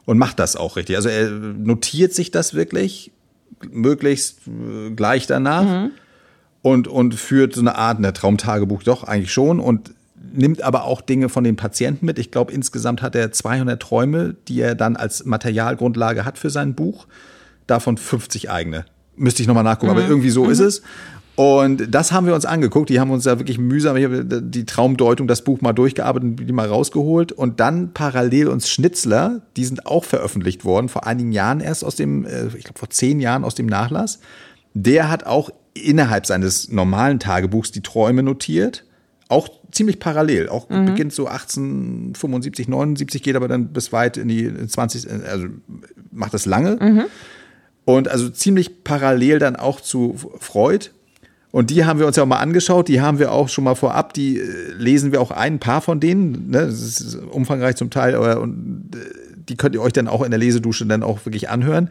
und 0.05 0.17
macht 0.17 0.39
das 0.39 0.55
auch 0.55 0.75
richtig. 0.75 0.95
Also 0.95 1.09
er 1.09 1.29
notiert 1.29 2.13
sich 2.13 2.31
das 2.31 2.53
wirklich 2.53 3.11
möglichst 3.71 4.39
äh, 4.47 4.91
gleich 4.91 5.27
danach 5.27 5.63
mhm. 5.63 5.91
und, 6.61 6.87
und 6.87 7.15
führt 7.15 7.53
so 7.53 7.61
eine 7.61 7.75
Art, 7.75 7.99
ein 7.99 8.13
Traumtagebuch 8.13 8.83
doch 8.83 9.03
eigentlich 9.03 9.33
schon 9.33 9.59
und 9.59 9.93
nimmt 10.33 10.61
aber 10.61 10.83
auch 10.83 11.01
Dinge 11.01 11.29
von 11.29 11.43
den 11.43 11.55
Patienten 11.55 12.05
mit. 12.05 12.19
Ich 12.19 12.31
glaube, 12.31 12.51
insgesamt 12.51 13.01
hat 13.01 13.15
er 13.15 13.31
200 13.31 13.81
Träume, 13.81 14.35
die 14.47 14.61
er 14.61 14.75
dann 14.75 14.95
als 14.95 15.25
Materialgrundlage 15.25 16.25
hat 16.25 16.37
für 16.37 16.49
sein 16.49 16.75
Buch. 16.75 17.07
Davon 17.67 17.97
50 17.97 18.49
eigene. 18.49 18.85
Müsste 19.15 19.41
ich 19.41 19.47
nochmal 19.47 19.63
nachgucken, 19.63 19.93
mhm. 19.93 19.97
aber 19.97 20.07
irgendwie 20.07 20.29
so 20.29 20.45
mhm. 20.45 20.51
ist 20.51 20.59
es. 20.59 20.81
Und 21.39 21.95
das 21.95 22.11
haben 22.11 22.27
wir 22.27 22.35
uns 22.35 22.43
angeguckt. 22.43 22.89
Die 22.89 22.99
haben 22.99 23.11
uns 23.11 23.23
da 23.23 23.39
wirklich 23.39 23.57
mühsam, 23.57 23.95
ich 23.95 24.03
habe 24.03 24.25
die 24.25 24.65
Traumdeutung, 24.65 25.25
das 25.25 25.41
Buch 25.45 25.61
mal 25.61 25.71
durchgearbeitet 25.71 26.31
und 26.31 26.45
die 26.45 26.51
mal 26.51 26.67
rausgeholt. 26.67 27.31
Und 27.31 27.61
dann 27.61 27.93
parallel 27.93 28.49
uns 28.49 28.69
Schnitzler, 28.69 29.43
die 29.55 29.63
sind 29.63 29.85
auch 29.85 30.03
veröffentlicht 30.03 30.65
worden, 30.65 30.89
vor 30.89 31.07
einigen 31.07 31.31
Jahren 31.31 31.61
erst 31.61 31.85
aus 31.85 31.95
dem, 31.95 32.25
äh, 32.25 32.47
ich 32.47 32.65
glaube 32.65 32.77
vor 32.77 32.89
zehn 32.89 33.21
Jahren 33.21 33.45
aus 33.45 33.55
dem 33.55 33.67
Nachlass. 33.67 34.19
Der 34.73 35.09
hat 35.09 35.25
auch 35.25 35.49
innerhalb 35.73 36.25
seines 36.25 36.73
normalen 36.73 37.21
Tagebuchs 37.21 37.71
die 37.71 37.83
Träume 37.83 38.21
notiert. 38.21 38.83
Auch 39.29 39.47
ziemlich 39.71 39.99
parallel. 39.99 40.49
Auch 40.49 40.67
mhm. 40.69 40.87
beginnt 40.87 41.13
so 41.13 41.27
1875, 41.27 42.67
79, 42.67 43.23
geht 43.23 43.37
aber 43.37 43.47
dann 43.47 43.69
bis 43.69 43.93
weit 43.93 44.17
in 44.17 44.27
die 44.27 44.67
20, 44.67 45.09
also 45.25 45.45
macht 46.11 46.33
das 46.33 46.45
lange. 46.45 46.75
Mhm. 46.81 47.03
Und 47.85 48.09
also 48.09 48.29
ziemlich 48.29 48.83
parallel 48.83 49.39
dann 49.39 49.55
auch 49.55 49.79
zu 49.79 50.17
Freud 50.37 50.89
und 51.51 51.71
die 51.71 51.85
haben 51.85 51.99
wir 51.99 52.05
uns 52.05 52.15
ja 52.15 52.23
auch 52.23 52.27
mal 52.27 52.37
angeschaut, 52.37 52.87
die 52.87 53.01
haben 53.01 53.17
wir 53.17 53.31
auch 53.31 53.49
schon 53.49 53.63
mal 53.63 53.75
vorab, 53.75 54.13
die 54.13 54.37
äh, 54.39 54.71
lesen 54.77 55.11
wir 55.11 55.21
auch 55.21 55.31
ein 55.31 55.59
paar 55.59 55.81
von 55.81 55.99
denen, 55.99 56.51
ne? 56.51 56.67
das 56.67 56.79
ist 56.79 57.15
umfangreich 57.15 57.75
zum 57.75 57.89
Teil, 57.89 58.15
aber 58.15 58.39
und, 58.39 58.91
äh, 58.93 58.97
die 59.49 59.55
könnt 59.55 59.73
ihr 59.73 59.81
euch 59.81 59.93
dann 59.93 60.07
auch 60.07 60.21
in 60.21 60.29
der 60.29 60.39
Lesedusche 60.39 60.85
dann 60.85 61.01
auch 61.01 61.25
wirklich 61.25 61.49
anhören 61.49 61.89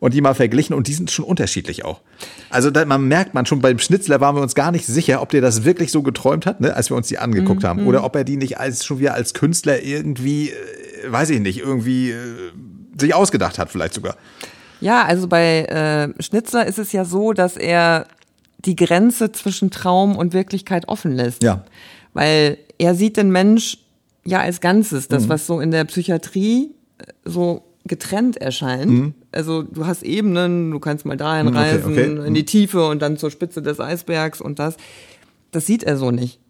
und 0.00 0.12
die 0.12 0.20
mal 0.20 0.34
verglichen 0.34 0.74
und 0.74 0.88
die 0.88 0.92
sind 0.92 1.10
schon 1.10 1.24
unterschiedlich 1.24 1.84
auch. 1.84 2.00
Also 2.50 2.70
da, 2.70 2.84
man 2.84 3.06
merkt 3.06 3.32
man 3.32 3.46
schon, 3.46 3.60
beim 3.60 3.78
Schnitzler 3.78 4.20
waren 4.20 4.34
wir 4.34 4.42
uns 4.42 4.54
gar 4.54 4.72
nicht 4.72 4.86
sicher, 4.86 5.22
ob 5.22 5.30
der 5.30 5.40
das 5.40 5.64
wirklich 5.64 5.92
so 5.92 6.02
geträumt 6.02 6.44
hat, 6.44 6.60
ne, 6.60 6.74
als 6.74 6.90
wir 6.90 6.96
uns 6.96 7.06
die 7.06 7.18
angeguckt 7.18 7.62
mhm. 7.62 7.66
haben 7.66 7.86
oder 7.86 8.04
ob 8.04 8.16
er 8.16 8.24
die 8.24 8.36
nicht 8.36 8.58
als 8.58 8.84
schon 8.84 8.98
wieder 8.98 9.14
als 9.14 9.34
Künstler 9.34 9.82
irgendwie, 9.82 10.50
äh, 10.50 11.12
weiß 11.12 11.30
ich 11.30 11.40
nicht, 11.40 11.60
irgendwie 11.60 12.10
äh, 12.10 12.16
sich 12.98 13.14
ausgedacht 13.14 13.58
hat 13.58 13.70
vielleicht 13.70 13.94
sogar. 13.94 14.16
Ja, 14.80 15.04
also 15.04 15.28
bei 15.28 15.64
äh, 15.64 16.22
Schnitzler 16.22 16.66
ist 16.66 16.78
es 16.78 16.92
ja 16.92 17.04
so, 17.04 17.32
dass 17.32 17.56
er 17.56 18.06
die 18.58 18.76
Grenze 18.76 19.32
zwischen 19.32 19.70
Traum 19.70 20.16
und 20.16 20.32
Wirklichkeit 20.32 20.88
offen 20.88 21.12
lässt. 21.12 21.42
Ja. 21.42 21.64
Weil 22.14 22.58
er 22.78 22.94
sieht 22.94 23.16
den 23.16 23.30
Mensch 23.30 23.78
ja 24.24 24.40
als 24.40 24.60
Ganzes, 24.60 25.08
das, 25.08 25.24
mhm. 25.24 25.28
was 25.28 25.46
so 25.46 25.60
in 25.60 25.70
der 25.70 25.84
Psychiatrie 25.84 26.74
äh, 26.98 27.12
so 27.24 27.62
getrennt 27.84 28.36
erscheint. 28.36 28.90
Mhm. 28.90 29.14
Also 29.30 29.62
du 29.62 29.86
hast 29.86 30.02
Ebenen, 30.02 30.70
du 30.70 30.80
kannst 30.80 31.04
mal 31.04 31.16
dahin 31.16 31.46
mhm, 31.46 31.56
reisen, 31.56 31.92
okay, 31.92 32.10
okay. 32.10 32.26
in 32.26 32.34
die 32.34 32.40
mhm. 32.40 32.46
Tiefe 32.46 32.88
und 32.88 33.02
dann 33.02 33.16
zur 33.16 33.30
Spitze 33.30 33.62
des 33.62 33.80
Eisbergs 33.80 34.40
und 34.40 34.58
das. 34.58 34.76
Das 35.52 35.66
sieht 35.66 35.84
er 35.84 35.96
so 35.96 36.10
nicht. 36.10 36.40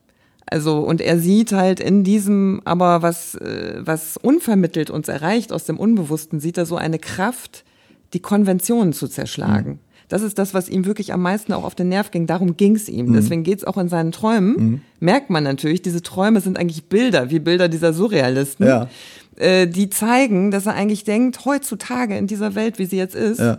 Also, 0.49 0.79
und 0.79 1.01
er 1.01 1.19
sieht 1.19 1.53
halt 1.53 1.81
in 1.81 2.05
diesem, 2.05 2.63
aber 2.65 3.03
was, 3.03 3.35
äh, 3.35 3.81
was 3.81 4.17
unvermittelt 4.17 4.91
uns 4.91 5.09
erreicht 5.09 5.53
aus 5.53 5.65
dem 5.65 5.77
Unbewussten, 5.77 6.39
sieht 6.39 6.57
er 6.57 6.67
so 6.67 6.77
eine 6.77 7.01
Kraft, 7.01 7.65
die 8.13 8.21
Konventionen 8.21 8.93
zu 8.93 9.09
zerschlagen. 9.09 9.71
Mhm. 9.71 9.79
Das 10.09 10.23
ist 10.23 10.39
das, 10.39 10.55
was 10.55 10.69
ihm 10.69 10.87
wirklich 10.87 11.13
am 11.13 11.23
meisten 11.23 11.53
auch 11.53 11.65
auf 11.65 11.75
den 11.75 11.89
Nerv 11.89 12.11
ging. 12.11 12.27
Darum 12.27 12.57
ging 12.57 12.77
es 12.77 12.89
ihm. 12.89 13.07
Mhm. 13.07 13.15
Deswegen 13.15 13.43
geht 13.43 13.59
es 13.59 13.65
auch 13.65 13.77
in 13.77 13.89
seinen 13.89 14.13
Träumen. 14.13 14.57
Mhm. 14.57 14.81
Merkt 15.01 15.31
man 15.31 15.43
natürlich, 15.43 15.83
diese 15.83 16.03
Träume 16.03 16.41
sind 16.41 16.59
eigentlich 16.59 16.85
Bilder, 16.85 17.31
wie 17.31 17.39
Bilder 17.39 17.69
dieser 17.69 17.93
Surrealisten. 17.93 18.67
Ja. 18.67 18.89
Äh, 19.37 19.67
die 19.67 19.91
zeigen, 19.91 20.51
dass 20.51 20.67
er 20.67 20.75
eigentlich 20.75 21.05
denkt, 21.05 21.45
heutzutage 21.45 22.17
in 22.17 22.27
dieser 22.27 22.55
Welt, 22.55 22.79
wie 22.79 22.87
sie 22.87 22.97
jetzt 22.97 23.15
ist, 23.17 23.41
ja. 23.41 23.59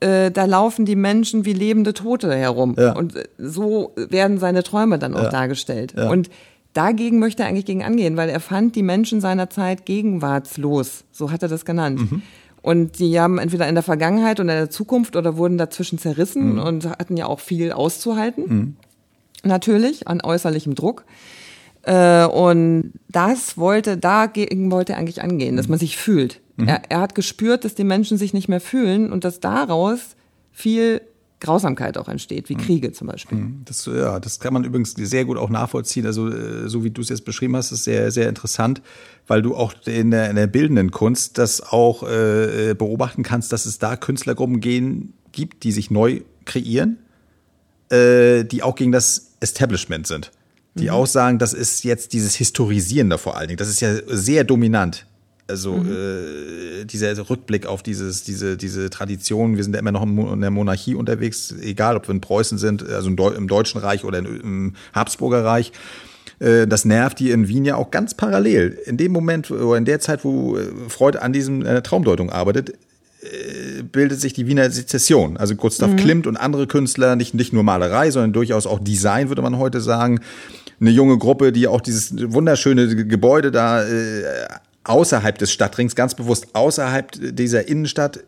äh, 0.00 0.30
da 0.30 0.44
laufen 0.44 0.84
die 0.84 0.96
Menschen 0.96 1.44
wie 1.44 1.52
lebende 1.52 1.94
Tote 1.94 2.34
herum. 2.34 2.74
Ja. 2.78 2.92
Und 2.92 3.14
so 3.38 3.92
werden 3.96 4.38
seine 4.38 4.62
Träume 4.62 4.98
dann 4.98 5.14
auch 5.14 5.30
dargestellt. 5.30 5.94
Und 5.94 6.30
dagegen 6.72 7.18
möchte 7.18 7.42
er 7.42 7.48
eigentlich 7.48 7.64
gegen 7.64 7.82
angehen, 7.82 8.16
weil 8.16 8.28
er 8.28 8.40
fand 8.40 8.76
die 8.76 8.82
Menschen 8.82 9.20
seiner 9.20 9.48
Zeit 9.48 9.86
gegenwartslos. 9.86 11.04
So 11.12 11.30
hat 11.30 11.42
er 11.42 11.48
das 11.48 11.64
genannt. 11.64 12.10
Mhm. 12.10 12.22
Und 12.66 12.98
die 12.98 13.20
haben 13.20 13.38
entweder 13.38 13.68
in 13.68 13.76
der 13.76 13.84
Vergangenheit 13.84 14.40
oder 14.40 14.52
in 14.52 14.58
der 14.58 14.70
Zukunft 14.70 15.14
oder 15.14 15.36
wurden 15.36 15.56
dazwischen 15.56 16.00
zerrissen 16.00 16.54
mhm. 16.54 16.58
und 16.58 16.86
hatten 16.86 17.16
ja 17.16 17.26
auch 17.26 17.38
viel 17.38 17.70
auszuhalten. 17.70 18.44
Mhm. 18.48 18.76
Natürlich, 19.44 20.08
an 20.08 20.20
äußerlichem 20.20 20.74
Druck. 20.74 21.04
Äh, 21.82 22.24
und 22.24 22.94
das 23.08 23.56
wollte, 23.56 23.96
dagegen 23.96 24.72
wollte 24.72 24.94
er 24.94 24.98
eigentlich 24.98 25.22
angehen, 25.22 25.56
dass 25.56 25.68
man 25.68 25.78
sich 25.78 25.96
fühlt. 25.96 26.40
Mhm. 26.56 26.66
Er, 26.66 26.82
er 26.88 27.00
hat 27.02 27.14
gespürt, 27.14 27.64
dass 27.64 27.76
die 27.76 27.84
Menschen 27.84 28.18
sich 28.18 28.34
nicht 28.34 28.48
mehr 28.48 28.60
fühlen 28.60 29.12
und 29.12 29.22
dass 29.22 29.38
daraus 29.38 30.16
viel 30.50 31.02
Grausamkeit 31.40 31.98
auch 31.98 32.08
entsteht, 32.08 32.48
wie 32.48 32.54
mhm. 32.54 32.60
Kriege 32.60 32.92
zum 32.92 33.08
Beispiel. 33.08 33.38
Mhm. 33.38 33.62
Das, 33.64 33.84
ja, 33.86 34.18
das 34.18 34.40
kann 34.40 34.54
man 34.54 34.64
übrigens 34.64 34.92
sehr 34.92 35.24
gut 35.24 35.36
auch 35.36 35.50
nachvollziehen. 35.50 36.06
Also 36.06 36.28
äh, 36.28 36.68
so 36.68 36.82
wie 36.82 36.90
du 36.90 37.02
es 37.02 37.10
jetzt 37.10 37.24
beschrieben 37.24 37.56
hast, 37.56 37.72
ist 37.72 37.84
sehr, 37.84 38.10
sehr 38.10 38.28
interessant, 38.28 38.80
weil 39.26 39.42
du 39.42 39.54
auch 39.54 39.74
in 39.84 40.10
der, 40.10 40.30
in 40.30 40.36
der 40.36 40.46
bildenden 40.46 40.90
Kunst 40.90 41.38
das 41.38 41.60
auch 41.60 42.02
äh, 42.02 42.74
beobachten 42.74 43.22
kannst, 43.22 43.52
dass 43.52 43.66
es 43.66 43.78
da 43.78 43.96
Künstlergruppen 43.96 44.60
gehen, 44.60 45.12
gibt, 45.32 45.64
die 45.64 45.72
sich 45.72 45.90
neu 45.90 46.22
kreieren, 46.46 46.98
äh, 47.90 48.44
die 48.44 48.62
auch 48.62 48.74
gegen 48.74 48.92
das 48.92 49.36
Establishment 49.40 50.06
sind. 50.06 50.32
Die 50.74 50.84
mhm. 50.84 50.90
auch 50.90 51.06
sagen, 51.06 51.38
das 51.38 51.52
ist 51.52 51.84
jetzt 51.84 52.14
dieses 52.14 52.34
Historisieren 52.34 53.10
da 53.10 53.18
vor 53.18 53.36
allen 53.36 53.48
Dingen. 53.48 53.58
Das 53.58 53.68
ist 53.68 53.80
ja 53.80 53.94
sehr 54.06 54.44
dominant. 54.44 55.06
Also 55.48 55.74
mhm. 55.74 55.92
äh, 55.92 56.84
dieser 56.84 57.16
Rückblick 57.30 57.66
auf 57.66 57.82
dieses, 57.82 58.24
diese, 58.24 58.56
diese 58.56 58.90
Tradition, 58.90 59.56
wir 59.56 59.62
sind 59.62 59.74
ja 59.74 59.80
immer 59.80 59.92
noch 59.92 60.02
in 60.02 60.40
der 60.40 60.50
Monarchie 60.50 60.94
unterwegs, 60.96 61.54
egal 61.62 61.96
ob 61.96 62.08
wir 62.08 62.14
in 62.14 62.20
Preußen 62.20 62.58
sind, 62.58 62.88
also 62.88 63.08
im 63.08 63.48
Deutschen 63.48 63.80
Reich 63.80 64.04
oder 64.04 64.18
im 64.18 64.74
Habsburger 64.92 65.44
Reich. 65.44 65.72
Äh, 66.40 66.66
das 66.66 66.84
nervt 66.84 67.20
die 67.20 67.30
in 67.30 67.46
Wien 67.48 67.64
ja 67.64 67.76
auch 67.76 67.90
ganz 67.90 68.14
parallel. 68.14 68.78
In 68.86 68.96
dem 68.96 69.12
Moment 69.12 69.50
oder 69.50 69.78
in 69.78 69.84
der 69.84 70.00
Zeit, 70.00 70.24
wo 70.24 70.56
äh, 70.56 70.62
Freud 70.88 71.18
an 71.18 71.32
diesem 71.32 71.64
äh, 71.64 71.82
Traumdeutung 71.82 72.30
arbeitet, 72.30 72.74
bildet 73.90 74.20
sich 74.20 74.34
die 74.34 74.46
Wiener 74.46 74.70
Sezession. 74.70 75.36
Also 75.36 75.56
Gustav 75.56 75.90
mhm. 75.90 75.96
Klimt 75.96 76.26
und 76.28 76.36
andere 76.36 76.68
Künstler, 76.68 77.16
nicht, 77.16 77.34
nicht 77.34 77.52
nur 77.52 77.64
Malerei, 77.64 78.10
sondern 78.12 78.32
durchaus 78.32 78.68
auch 78.68 78.78
Design, 78.78 79.30
würde 79.30 79.42
man 79.42 79.58
heute 79.58 79.80
sagen. 79.80 80.20
Eine 80.80 80.90
junge 80.90 81.18
Gruppe, 81.18 81.50
die 81.50 81.66
auch 81.66 81.80
dieses 81.80 82.12
wunderschöne 82.32 82.94
Gebäude 83.06 83.50
da 83.50 83.82
äh, 83.82 84.22
außerhalb 84.86 85.36
des 85.38 85.52
Stadtrings, 85.52 85.94
ganz 85.94 86.14
bewusst 86.14 86.54
außerhalb 86.54 87.12
dieser 87.36 87.68
Innenstadt 87.68 88.18
äh, 88.18 88.20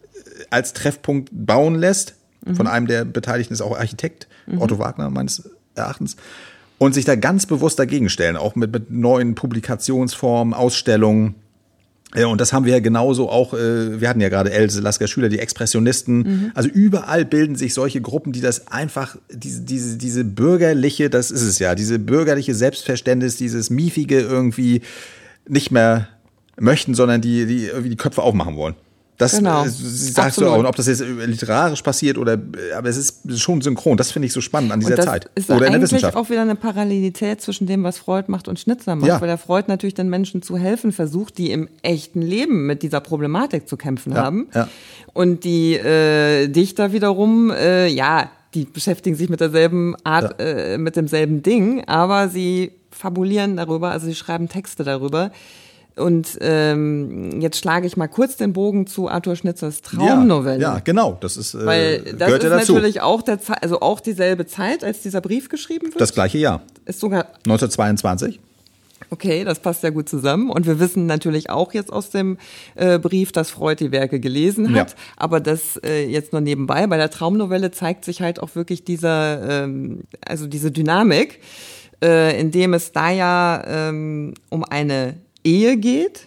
als 0.51 0.73
Treffpunkt 0.73 1.31
bauen 1.33 1.75
lässt. 1.77 2.15
Mhm. 2.45 2.57
Von 2.57 2.67
einem 2.67 2.87
der 2.87 3.05
Beteiligten 3.05 3.55
ist 3.55 3.61
auch 3.61 3.79
Architekt, 3.79 4.29
mhm. 4.47 4.61
Otto 4.61 4.79
Wagner 4.79 5.11
meines 5.11 5.49
Erachtens. 5.75 6.17
Und 6.79 6.95
sich 6.95 7.05
da 7.05 7.17
ganz 7.17 7.47
bewusst 7.47 7.79
dagegen 7.79 8.09
stellen, 8.09 8.37
auch 8.37 8.55
mit, 8.55 8.73
mit 8.73 8.91
neuen 8.91 9.35
Publikationsformen, 9.35 10.55
Ausstellungen. 10.55 11.35
Ja, 12.15 12.27
und 12.29 12.41
das 12.41 12.53
haben 12.53 12.65
wir 12.65 12.73
ja 12.73 12.81
genauso 12.81 13.29
auch, 13.29 13.53
äh, 13.53 14.01
wir 14.01 14.09
hatten 14.09 14.21
ja 14.21 14.29
gerade 14.29 14.51
Else 14.51 14.81
Lasker 14.81 15.09
Schüler, 15.09 15.29
die 15.29 15.41
Expressionisten. 15.41 16.19
Mhm. 16.19 16.53
Also 16.55 16.69
überall 16.69 17.25
bilden 17.25 17.57
sich 17.57 17.75
solche 17.75 18.01
Gruppen, 18.01 18.33
die 18.33 18.41
das 18.41 18.69
einfach, 18.69 19.17
diese, 19.31 19.63
diese, 19.63 19.99
diese 19.99 20.25
bürgerliche, 20.25 21.11
das 21.11 21.31
ist 21.31 21.43
es 21.43 21.59
ja, 21.59 21.75
diese 21.75 21.99
bürgerliche 21.99 22.55
Selbstverständnis, 22.55 23.37
dieses 23.37 23.71
miefige 23.71 24.21
irgendwie 24.21 24.83
nicht 25.49 25.71
mehr 25.71 26.09
möchten, 26.61 26.95
sondern 26.95 27.21
die, 27.21 27.47
die 27.47 27.67
irgendwie 27.67 27.91
die 27.91 27.97
Köpfe 27.97 28.23
aufmachen 28.23 28.57
wollen. 28.57 28.75
Das 29.19 29.37
genau. 29.37 29.65
äh, 29.65 29.69
sagst 29.69 30.19
Absolut. 30.19 30.51
du 30.51 30.55
auch. 30.55 30.59
Und 30.61 30.67
ob 30.67 30.77
das 30.77 30.87
jetzt 30.87 31.01
literarisch 31.01 31.83
passiert 31.83 32.19
oder, 32.19 32.39
aber 32.77 32.89
es 32.89 32.97
ist 32.97 33.41
schon 33.41 33.61
synchron. 33.61 33.97
Das 33.97 34.13
finde 34.13 34.27
ich 34.27 34.33
so 34.33 34.41
spannend 34.41 34.71
an 34.71 34.79
dieser 34.79 34.93
und 34.93 34.99
das 34.99 35.07
Zeit. 35.07 35.31
Ist 35.35 35.51
oder 35.51 35.67
in 35.67 35.73
der 35.73 35.83
Wissenschaft. 35.83 36.17
auch 36.17 36.31
wieder 36.31 36.43
eine 36.43 36.55
Parallelität 36.55 37.41
zwischen 37.41 37.67
dem, 37.67 37.83
was 37.83 37.99
Freud 37.99 38.27
macht 38.29 38.47
und 38.47 38.61
Schnitzer 38.61 38.95
macht. 38.95 39.09
Ja. 39.09 39.21
Weil 39.21 39.27
der 39.27 39.39
Freud 39.39 39.65
natürlich 39.67 39.95
den 39.95 40.09
Menschen 40.09 40.41
zu 40.41 40.57
helfen 40.57 40.93
versucht, 40.93 41.37
die 41.37 41.51
im 41.51 41.69
echten 41.83 42.23
Leben 42.23 42.67
mit 42.67 42.85
dieser 42.85 43.01
Problematik 43.01 43.69
zu 43.69 43.77
kämpfen 43.77 44.13
ja. 44.13 44.23
haben. 44.23 44.47
Ja. 44.55 44.69
Und 45.15 45.43
die 45.43 45.75
äh, 45.75 46.47
Dichter 46.47 46.93
wiederum, 46.93 47.51
äh, 47.51 47.89
ja, 47.89 48.31
die 48.55 48.67
beschäftigen 48.67 49.17
sich 49.17 49.29
mit 49.29 49.41
derselben 49.41 49.97
Art, 50.05 50.37
äh, 50.39 50.79
mit 50.79 50.95
demselben 50.95 51.43
Ding, 51.43 51.83
aber 51.89 52.29
sie 52.29 52.71
fabulieren 52.93 53.57
darüber, 53.57 53.91
also 53.91 54.07
sie 54.07 54.15
schreiben 54.15 54.49
Texte 54.49 54.85
darüber 54.85 55.33
und 55.99 56.39
ähm, 56.41 57.41
jetzt 57.41 57.59
schlage 57.59 57.87
ich 57.87 57.97
mal 57.97 58.09
kurz 58.09 58.37
den 58.37 58.53
Bogen 58.53 58.87
zu 58.87 59.09
Arthur 59.09 59.37
Schnitzers 59.37 59.83
Traumnovelle. 59.83 60.61
Ja, 60.61 60.75
ja 60.75 60.81
genau. 60.81 61.19
Das 61.21 61.37
ist, 61.37 61.55
äh, 61.55 61.67
Weil 61.67 61.99
das 62.17 62.33
ist 62.33 62.45
dazu. 62.45 62.75
natürlich 62.75 63.01
auch 63.01 63.23
der 63.23 63.41
Ze 63.41 63.63
also 63.63 63.81
auch 63.81 64.01
dieselbe 64.01 64.47
Zeit, 64.47 64.85
als 64.85 65.01
dieser 65.01 65.21
Brief 65.21 65.49
geschrieben 65.49 65.87
wird. 65.87 66.01
Das 66.01 66.13
gleiche 66.13 66.39
Jahr. 66.39 66.63
Ist 66.87 67.01
sogar 67.01 67.27
1922. 67.47 68.41
Okay, 69.11 69.45
das 69.45 69.61
passt 69.61 69.83
ja 69.83 69.91
gut 69.91 70.09
zusammen. 70.09 70.51
Und 70.51 70.67
wir 70.67 70.81
wissen 70.81 71.07
natürlich 71.07 71.51
auch 71.51 71.73
jetzt 71.73 71.93
aus 71.93 72.11
dem 72.11 72.37
äh, 72.75 72.99
Brief, 72.99 73.33
dass 73.33 73.51
Freud 73.51 73.83
die 73.83 73.93
Werke 73.93 74.21
gelesen 74.21 74.75
hat. 74.75 74.91
Ja. 74.91 74.97
Aber 75.17 75.41
das 75.41 75.79
äh, 75.83 76.05
jetzt 76.07 76.33
nur 76.33 76.41
nebenbei. 76.41 76.87
Bei 76.87 76.97
der 76.97 77.11
Traumnovelle 77.11 77.71
zeigt 77.71 78.05
sich 78.05 78.21
halt 78.21 78.41
auch 78.41 78.55
wirklich 78.55 78.85
dieser, 78.85 79.65
ähm, 79.65 80.03
also 80.27 80.47
diese 80.47 80.71
Dynamik, 80.71 81.41
äh, 82.03 82.39
indem 82.39 82.75
es 82.75 82.93
da 82.93 83.11
ja 83.11 83.63
ähm, 83.67 84.35
um 84.51 84.65
eine 84.65 85.15
Ehe 85.49 85.79
geht, 85.79 86.27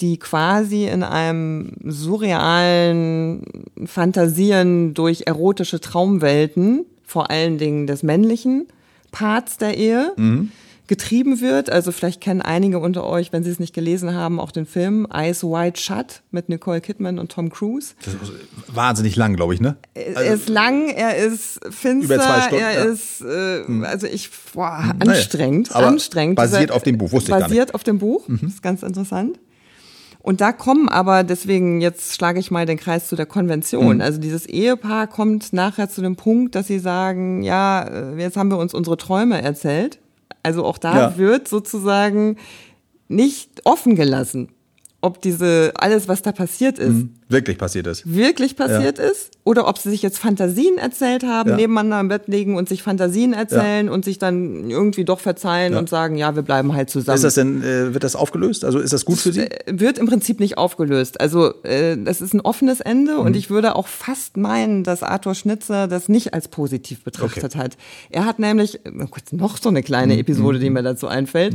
die 0.00 0.18
quasi 0.18 0.86
in 0.86 1.02
einem 1.02 1.72
surrealen 1.84 3.42
Fantasieren 3.86 4.94
durch 4.94 5.22
erotische 5.26 5.80
Traumwelten, 5.80 6.84
vor 7.04 7.30
allen 7.30 7.58
Dingen 7.58 7.86
des 7.86 8.02
männlichen 8.02 8.68
Parts 9.10 9.56
der 9.56 9.76
Ehe, 9.78 10.12
mhm. 10.16 10.52
Getrieben 10.88 11.40
wird. 11.40 11.70
Also 11.70 11.92
vielleicht 11.92 12.20
kennen 12.20 12.42
einige 12.42 12.78
unter 12.80 13.04
euch, 13.04 13.32
wenn 13.32 13.44
sie 13.44 13.50
es 13.50 13.60
nicht 13.60 13.74
gelesen 13.74 14.14
haben, 14.14 14.40
auch 14.40 14.50
den 14.50 14.66
Film 14.66 15.06
Eyes 15.12 15.44
Wide 15.44 15.78
Shut 15.78 16.22
mit 16.30 16.48
Nicole 16.48 16.80
Kidman 16.80 17.18
und 17.18 17.30
Tom 17.30 17.50
Cruise. 17.50 17.94
Das 18.04 18.14
ist 18.14 18.32
wahnsinnig 18.74 19.14
lang, 19.14 19.36
glaube 19.36 19.54
ich, 19.54 19.60
ne? 19.60 19.76
Er 19.94 20.16
also 20.16 20.32
ist 20.32 20.48
lang, 20.48 20.88
er 20.88 21.16
ist 21.16 21.60
finster, 21.70 22.14
über 22.14 22.24
zwei 22.24 22.40
Stunden, 22.40 22.64
er 22.64 22.72
ja. 22.72 22.84
ist, 22.84 23.20
äh, 23.20 23.64
hm. 23.64 23.84
also 23.84 24.06
ich, 24.06 24.30
boah, 24.52 24.94
anstrengend, 24.98 25.70
naja, 25.70 25.86
anstrengend. 25.86 26.36
Basiert 26.36 26.72
auf 26.72 26.82
dem 26.82 26.98
Buch, 26.98 27.12
wusste 27.12 27.28
ich 27.28 27.30
gar 27.30 27.38
nicht. 27.38 27.48
Basiert 27.48 27.74
auf 27.74 27.84
dem 27.84 27.98
Buch, 27.98 28.26
mhm. 28.26 28.48
ist 28.48 28.62
ganz 28.62 28.82
interessant. 28.82 29.38
Und 30.20 30.40
da 30.40 30.52
kommen 30.52 30.88
aber, 30.88 31.22
deswegen 31.22 31.80
jetzt 31.80 32.14
schlage 32.14 32.40
ich 32.40 32.50
mal 32.50 32.66
den 32.66 32.76
Kreis 32.76 33.08
zu 33.08 33.16
der 33.16 33.26
Konvention. 33.26 33.96
Mhm. 33.96 34.02
Also 34.02 34.18
dieses 34.18 34.46
Ehepaar 34.46 35.06
kommt 35.06 35.52
nachher 35.52 35.88
zu 35.88 36.02
dem 36.02 36.16
Punkt, 36.16 36.54
dass 36.54 36.66
sie 36.66 36.78
sagen, 36.78 37.42
ja, 37.42 37.82
äh, 37.82 38.20
jetzt 38.20 38.36
haben 38.36 38.50
wir 38.50 38.58
uns 38.58 38.74
unsere 38.74 38.96
Träume 38.96 39.40
erzählt. 39.40 40.00
Also 40.48 40.64
auch 40.64 40.78
da 40.78 40.96
ja. 40.96 41.18
wird 41.18 41.46
sozusagen 41.46 42.38
nicht 43.06 43.66
offen 43.66 43.96
gelassen 43.96 44.48
ob 45.00 45.22
diese 45.22 45.72
alles, 45.76 46.08
was 46.08 46.22
da 46.22 46.32
passiert 46.32 46.80
ist, 46.80 46.88
mhm. 46.88 47.10
wirklich 47.28 47.56
passiert 47.56 47.86
ist, 47.86 48.02
wirklich 48.12 48.56
passiert 48.56 48.98
ja. 48.98 49.04
ist, 49.04 49.30
oder 49.44 49.68
ob 49.68 49.78
sie 49.78 49.90
sich 49.90 50.02
jetzt 50.02 50.18
Fantasien 50.18 50.76
erzählt 50.76 51.22
haben, 51.22 51.50
ja. 51.50 51.56
nebeneinander 51.56 52.00
im 52.00 52.08
Bett 52.08 52.26
liegen 52.26 52.56
und 52.56 52.68
sich 52.68 52.82
Fantasien 52.82 53.32
erzählen 53.32 53.86
ja. 53.86 53.92
und 53.92 54.04
sich 54.04 54.18
dann 54.18 54.68
irgendwie 54.68 55.04
doch 55.04 55.20
verzeihen 55.20 55.76
und 55.76 55.88
sagen, 55.88 56.16
ja, 56.16 56.34
wir 56.34 56.42
bleiben 56.42 56.74
halt 56.74 56.90
zusammen. 56.90 57.14
Ist 57.14 57.22
das 57.22 57.34
denn, 57.34 57.62
äh, 57.62 57.94
wird 57.94 58.02
das 58.02 58.16
aufgelöst? 58.16 58.64
Also 58.64 58.80
ist 58.80 58.92
das 58.92 59.04
gut 59.04 59.18
für 59.18 59.32
Sie? 59.32 59.42
Äh, 59.42 59.48
wird 59.68 59.98
im 59.98 60.06
Prinzip 60.06 60.40
nicht 60.40 60.58
aufgelöst. 60.58 61.20
Also 61.20 61.62
äh, 61.62 61.96
das 61.96 62.20
ist 62.20 62.34
ein 62.34 62.40
offenes 62.40 62.80
Ende 62.80 63.14
mhm. 63.14 63.20
und 63.20 63.36
ich 63.36 63.50
würde 63.50 63.76
auch 63.76 63.86
fast 63.86 64.36
meinen, 64.36 64.82
dass 64.82 65.04
Arthur 65.04 65.36
Schnitzer 65.36 65.86
das 65.86 66.08
nicht 66.08 66.34
als 66.34 66.48
positiv 66.48 67.04
betrachtet 67.04 67.54
okay. 67.54 67.58
hat. 67.58 67.76
Er 68.10 68.24
hat 68.24 68.40
nämlich 68.40 68.80
noch 69.30 69.58
so 69.58 69.68
eine 69.68 69.84
kleine 69.84 70.14
mhm. 70.14 70.20
Episode, 70.20 70.58
die 70.58 70.70
mhm. 70.70 70.74
mir 70.74 70.82
dazu 70.82 71.06
einfällt. 71.06 71.54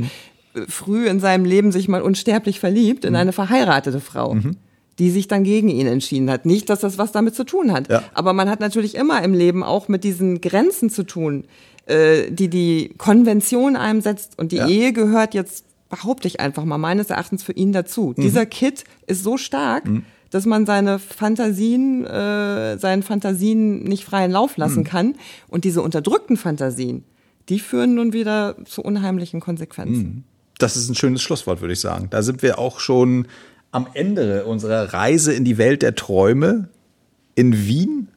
Mhm 0.53 0.65
früh 0.67 1.07
in 1.07 1.19
seinem 1.19 1.45
Leben 1.45 1.71
sich 1.71 1.87
mal 1.87 2.01
unsterblich 2.01 2.59
verliebt 2.59 3.05
in 3.05 3.11
mhm. 3.11 3.19
eine 3.19 3.33
verheiratete 3.33 3.99
Frau. 3.99 4.35
Mhm. 4.35 4.57
die 4.99 5.09
sich 5.09 5.27
dann 5.27 5.43
gegen 5.43 5.69
ihn 5.69 5.87
entschieden 5.87 6.29
hat. 6.29 6.45
Nicht, 6.45 6.69
dass 6.69 6.81
das 6.81 6.99
was 6.99 7.11
damit 7.11 7.33
zu 7.33 7.45
tun 7.45 7.71
hat. 7.71 7.89
Ja. 7.89 8.03
Aber 8.13 8.31
man 8.33 8.47
hat 8.47 8.59
natürlich 8.59 8.93
immer 8.93 9.23
im 9.23 9.33
Leben 9.33 9.63
auch 9.63 9.87
mit 9.87 10.03
diesen 10.03 10.39
Grenzen 10.39 10.91
zu 10.91 11.01
tun, 11.01 11.45
äh, 11.87 12.29
die 12.29 12.47
die 12.47 12.93
Konvention 12.99 13.75
einem 13.75 14.01
setzt. 14.01 14.37
Und 14.37 14.51
die 14.51 14.57
ja. 14.57 14.67
Ehe 14.67 14.93
gehört 14.93 15.33
jetzt, 15.33 15.65
behaupte 15.89 16.27
ich 16.27 16.39
einfach 16.39 16.63
mal, 16.63 16.77
meines 16.77 17.09
Erachtens 17.09 17.41
für 17.41 17.53
ihn 17.53 17.71
dazu. 17.71 18.13
Mhm. 18.15 18.21
Dieser 18.21 18.45
Kit 18.45 18.83
ist 19.07 19.23
so 19.23 19.37
stark, 19.37 19.87
mhm. 19.87 20.05
dass 20.29 20.45
man 20.45 20.67
seine 20.67 20.99
Fantasien, 20.99 22.05
äh, 22.05 22.77
seinen 22.77 23.01
Fantasien 23.01 23.81
nicht 23.85 24.05
freien 24.05 24.31
Lauf 24.31 24.57
lassen 24.57 24.81
mhm. 24.81 24.87
kann. 24.87 25.15
Und 25.47 25.63
diese 25.63 25.81
unterdrückten 25.81 26.37
Fantasien, 26.37 27.03
die 27.49 27.57
führen 27.57 27.95
nun 27.95 28.13
wieder 28.13 28.57
zu 28.65 28.83
unheimlichen 28.83 29.39
Konsequenzen. 29.39 30.25
Das 30.63 30.77
ist 30.77 30.87
ein 30.87 30.95
schönes 30.95 31.21
Schlusswort, 31.21 31.59
würde 31.59 31.73
ich 31.73 31.81
sagen. 31.81 32.07
Da 32.09 32.21
sind 32.21 32.41
wir 32.41 32.57
auch 32.57 32.79
schon 32.79 33.27
am 33.71 33.85
Ende 33.93 34.45
unserer 34.45 34.93
Reise 34.93 35.33
in 35.33 35.43
die 35.43 35.57
Welt 35.57 35.81
der 35.81 35.95
Träume 35.95 36.69
in 37.35 37.67
Wien. 37.67 38.07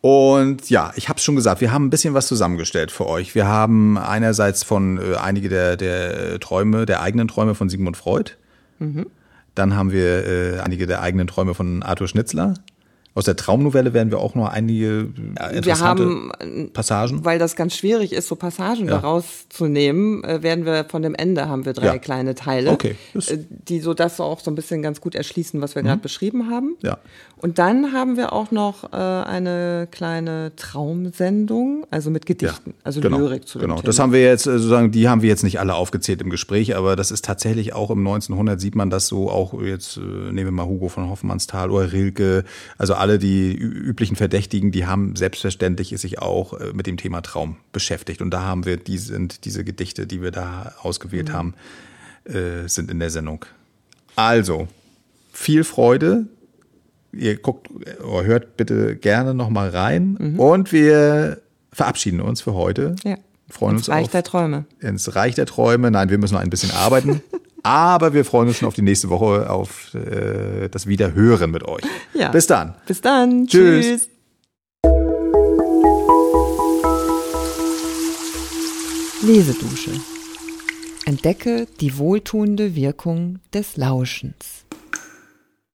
Und 0.00 0.70
ja, 0.70 0.92
ich 0.96 1.10
habe 1.10 1.18
es 1.18 1.24
schon 1.24 1.36
gesagt, 1.36 1.60
wir 1.60 1.72
haben 1.72 1.86
ein 1.86 1.90
bisschen 1.90 2.14
was 2.14 2.28
zusammengestellt 2.28 2.90
für 2.90 3.06
euch. 3.06 3.34
Wir 3.34 3.46
haben 3.46 3.98
einerseits 3.98 4.62
von 4.62 4.98
äh, 4.98 5.16
einige 5.16 5.50
der, 5.50 5.76
der 5.76 6.40
Träume, 6.40 6.86
der 6.86 7.02
eigenen 7.02 7.28
Träume 7.28 7.54
von 7.54 7.68
Sigmund 7.68 7.98
Freud. 7.98 8.32
Mhm. 8.78 9.06
Dann 9.54 9.76
haben 9.76 9.92
wir 9.92 10.26
äh, 10.26 10.58
einige 10.60 10.86
der 10.86 11.02
eigenen 11.02 11.26
Träume 11.26 11.52
von 11.52 11.82
Arthur 11.82 12.08
Schnitzler. 12.08 12.54
Aus 13.16 13.24
der 13.24 13.34
Traumnovelle 13.34 13.94
werden 13.94 14.10
wir 14.10 14.18
auch 14.18 14.34
noch 14.34 14.50
einige 14.50 15.08
äh, 15.36 15.64
wir 15.64 15.80
haben, 15.80 16.30
Passagen. 16.74 17.24
Weil 17.24 17.38
das 17.38 17.56
ganz 17.56 17.74
schwierig 17.74 18.12
ist, 18.12 18.28
so 18.28 18.36
Passagen 18.36 18.88
ja. 18.88 18.90
daraus 18.90 19.48
zu 19.48 19.68
nehmen, 19.68 20.22
äh, 20.22 20.42
werden 20.42 20.66
wir 20.66 20.84
von 20.84 21.00
dem 21.00 21.14
Ende 21.14 21.48
haben 21.48 21.64
wir 21.64 21.72
drei 21.72 21.86
ja. 21.86 21.98
kleine 21.98 22.34
Teile, 22.34 22.72
okay. 22.72 22.94
Äh, 23.14 23.38
die 23.48 23.80
so 23.80 23.94
das 23.94 24.20
auch 24.20 24.40
so 24.40 24.50
ein 24.50 24.54
bisschen 24.54 24.82
ganz 24.82 25.00
gut 25.00 25.14
erschließen, 25.14 25.62
was 25.62 25.74
wir 25.74 25.80
mhm. 25.80 25.86
gerade 25.86 26.02
beschrieben 26.02 26.50
haben. 26.50 26.76
Ja. 26.82 26.98
Und 27.38 27.58
dann 27.58 27.94
haben 27.94 28.18
wir 28.18 28.34
auch 28.34 28.50
noch 28.50 28.92
äh, 28.92 28.96
eine 28.96 29.88
kleine 29.90 30.52
Traumsendung, 30.56 31.86
also 31.90 32.10
mit 32.10 32.26
Gedichten, 32.26 32.70
ja. 32.70 32.76
also 32.84 33.00
genau. 33.00 33.16
Lyrik 33.16 33.48
zu 33.48 33.58
Genau, 33.58 33.80
das 33.80 33.98
haben 33.98 34.12
wir 34.12 34.22
jetzt 34.22 34.44
sozusagen, 34.44 34.90
die 34.90 35.08
haben 35.08 35.22
wir 35.22 35.30
jetzt 35.30 35.42
nicht 35.42 35.58
alle 35.58 35.74
aufgezählt 35.74 36.20
im 36.20 36.28
Gespräch, 36.28 36.76
aber 36.76 36.96
das 36.96 37.10
ist 37.10 37.24
tatsächlich 37.24 37.72
auch 37.72 37.90
im 37.90 38.00
1900 38.00 38.60
sieht 38.60 38.74
man 38.74 38.90
das 38.90 39.06
so 39.06 39.30
auch 39.30 39.58
jetzt 39.62 39.96
nehmen 39.96 40.44
wir 40.46 40.50
mal 40.50 40.66
Hugo 40.66 40.88
von 40.88 41.08
Hoffmannsthal 41.08 41.70
oder 41.70 41.92
Rilke, 41.92 42.44
also 42.76 42.94
alle 42.94 43.05
alle 43.06 43.20
die 43.20 43.54
üblichen 43.54 44.16
Verdächtigen, 44.16 44.72
die 44.72 44.84
haben 44.84 45.14
selbstverständlich 45.14 45.90
sich 45.96 46.18
auch 46.18 46.54
äh, 46.54 46.72
mit 46.72 46.88
dem 46.88 46.96
Thema 46.96 47.20
Traum 47.20 47.56
beschäftigt. 47.72 48.20
Und 48.20 48.32
da 48.32 48.42
haben 48.42 48.66
wir, 48.66 48.78
die 48.78 48.98
sind 48.98 49.44
diese 49.44 49.62
Gedichte, 49.62 50.08
die 50.08 50.22
wir 50.22 50.32
da 50.32 50.74
ausgewählt 50.82 51.28
mhm. 51.28 51.32
haben, 51.32 51.54
äh, 52.24 52.66
sind 52.66 52.90
in 52.90 52.98
der 52.98 53.10
Sendung. 53.10 53.44
Also, 54.16 54.66
viel 55.32 55.62
Freude. 55.62 56.26
Ihr 57.12 57.36
guckt 57.36 57.70
oder 58.02 58.24
hört 58.24 58.56
bitte 58.56 58.96
gerne 58.96 59.34
nochmal 59.34 59.68
rein. 59.68 60.16
Mhm. 60.18 60.40
Und 60.40 60.72
wir 60.72 61.40
verabschieden 61.72 62.20
uns 62.20 62.40
für 62.40 62.54
heute. 62.54 62.96
Ja. 63.04 63.18
Freuen 63.48 63.76
ins 63.76 63.88
uns 63.88 63.94
Reich 63.94 64.06
auf, 64.06 64.10
der 64.10 64.24
Träume. 64.24 64.64
Ins 64.80 65.14
Reich 65.14 65.36
der 65.36 65.46
Träume. 65.46 65.92
Nein, 65.92 66.10
wir 66.10 66.18
müssen 66.18 66.34
noch 66.34 66.40
ein 66.40 66.50
bisschen 66.50 66.72
arbeiten. 66.72 67.22
Aber 67.66 68.14
wir 68.14 68.24
freuen 68.24 68.46
uns 68.46 68.58
schon 68.58 68.68
auf 68.68 68.74
die 68.74 68.82
nächste 68.82 69.08
Woche, 69.08 69.50
auf 69.50 69.92
äh, 69.92 70.68
das 70.68 70.86
Wiederhören 70.86 71.50
mit 71.50 71.64
euch. 71.64 71.82
Ja. 72.14 72.28
Bis 72.28 72.46
dann. 72.46 72.76
Bis 72.86 73.00
dann. 73.00 73.48
Tschüss. 73.48 73.84
Tschüss. 73.84 74.08
Lesedusche. 79.22 79.90
Entdecke 81.06 81.66
die 81.80 81.98
wohltuende 81.98 82.76
Wirkung 82.76 83.40
des 83.52 83.76
Lauschens. 83.76 84.65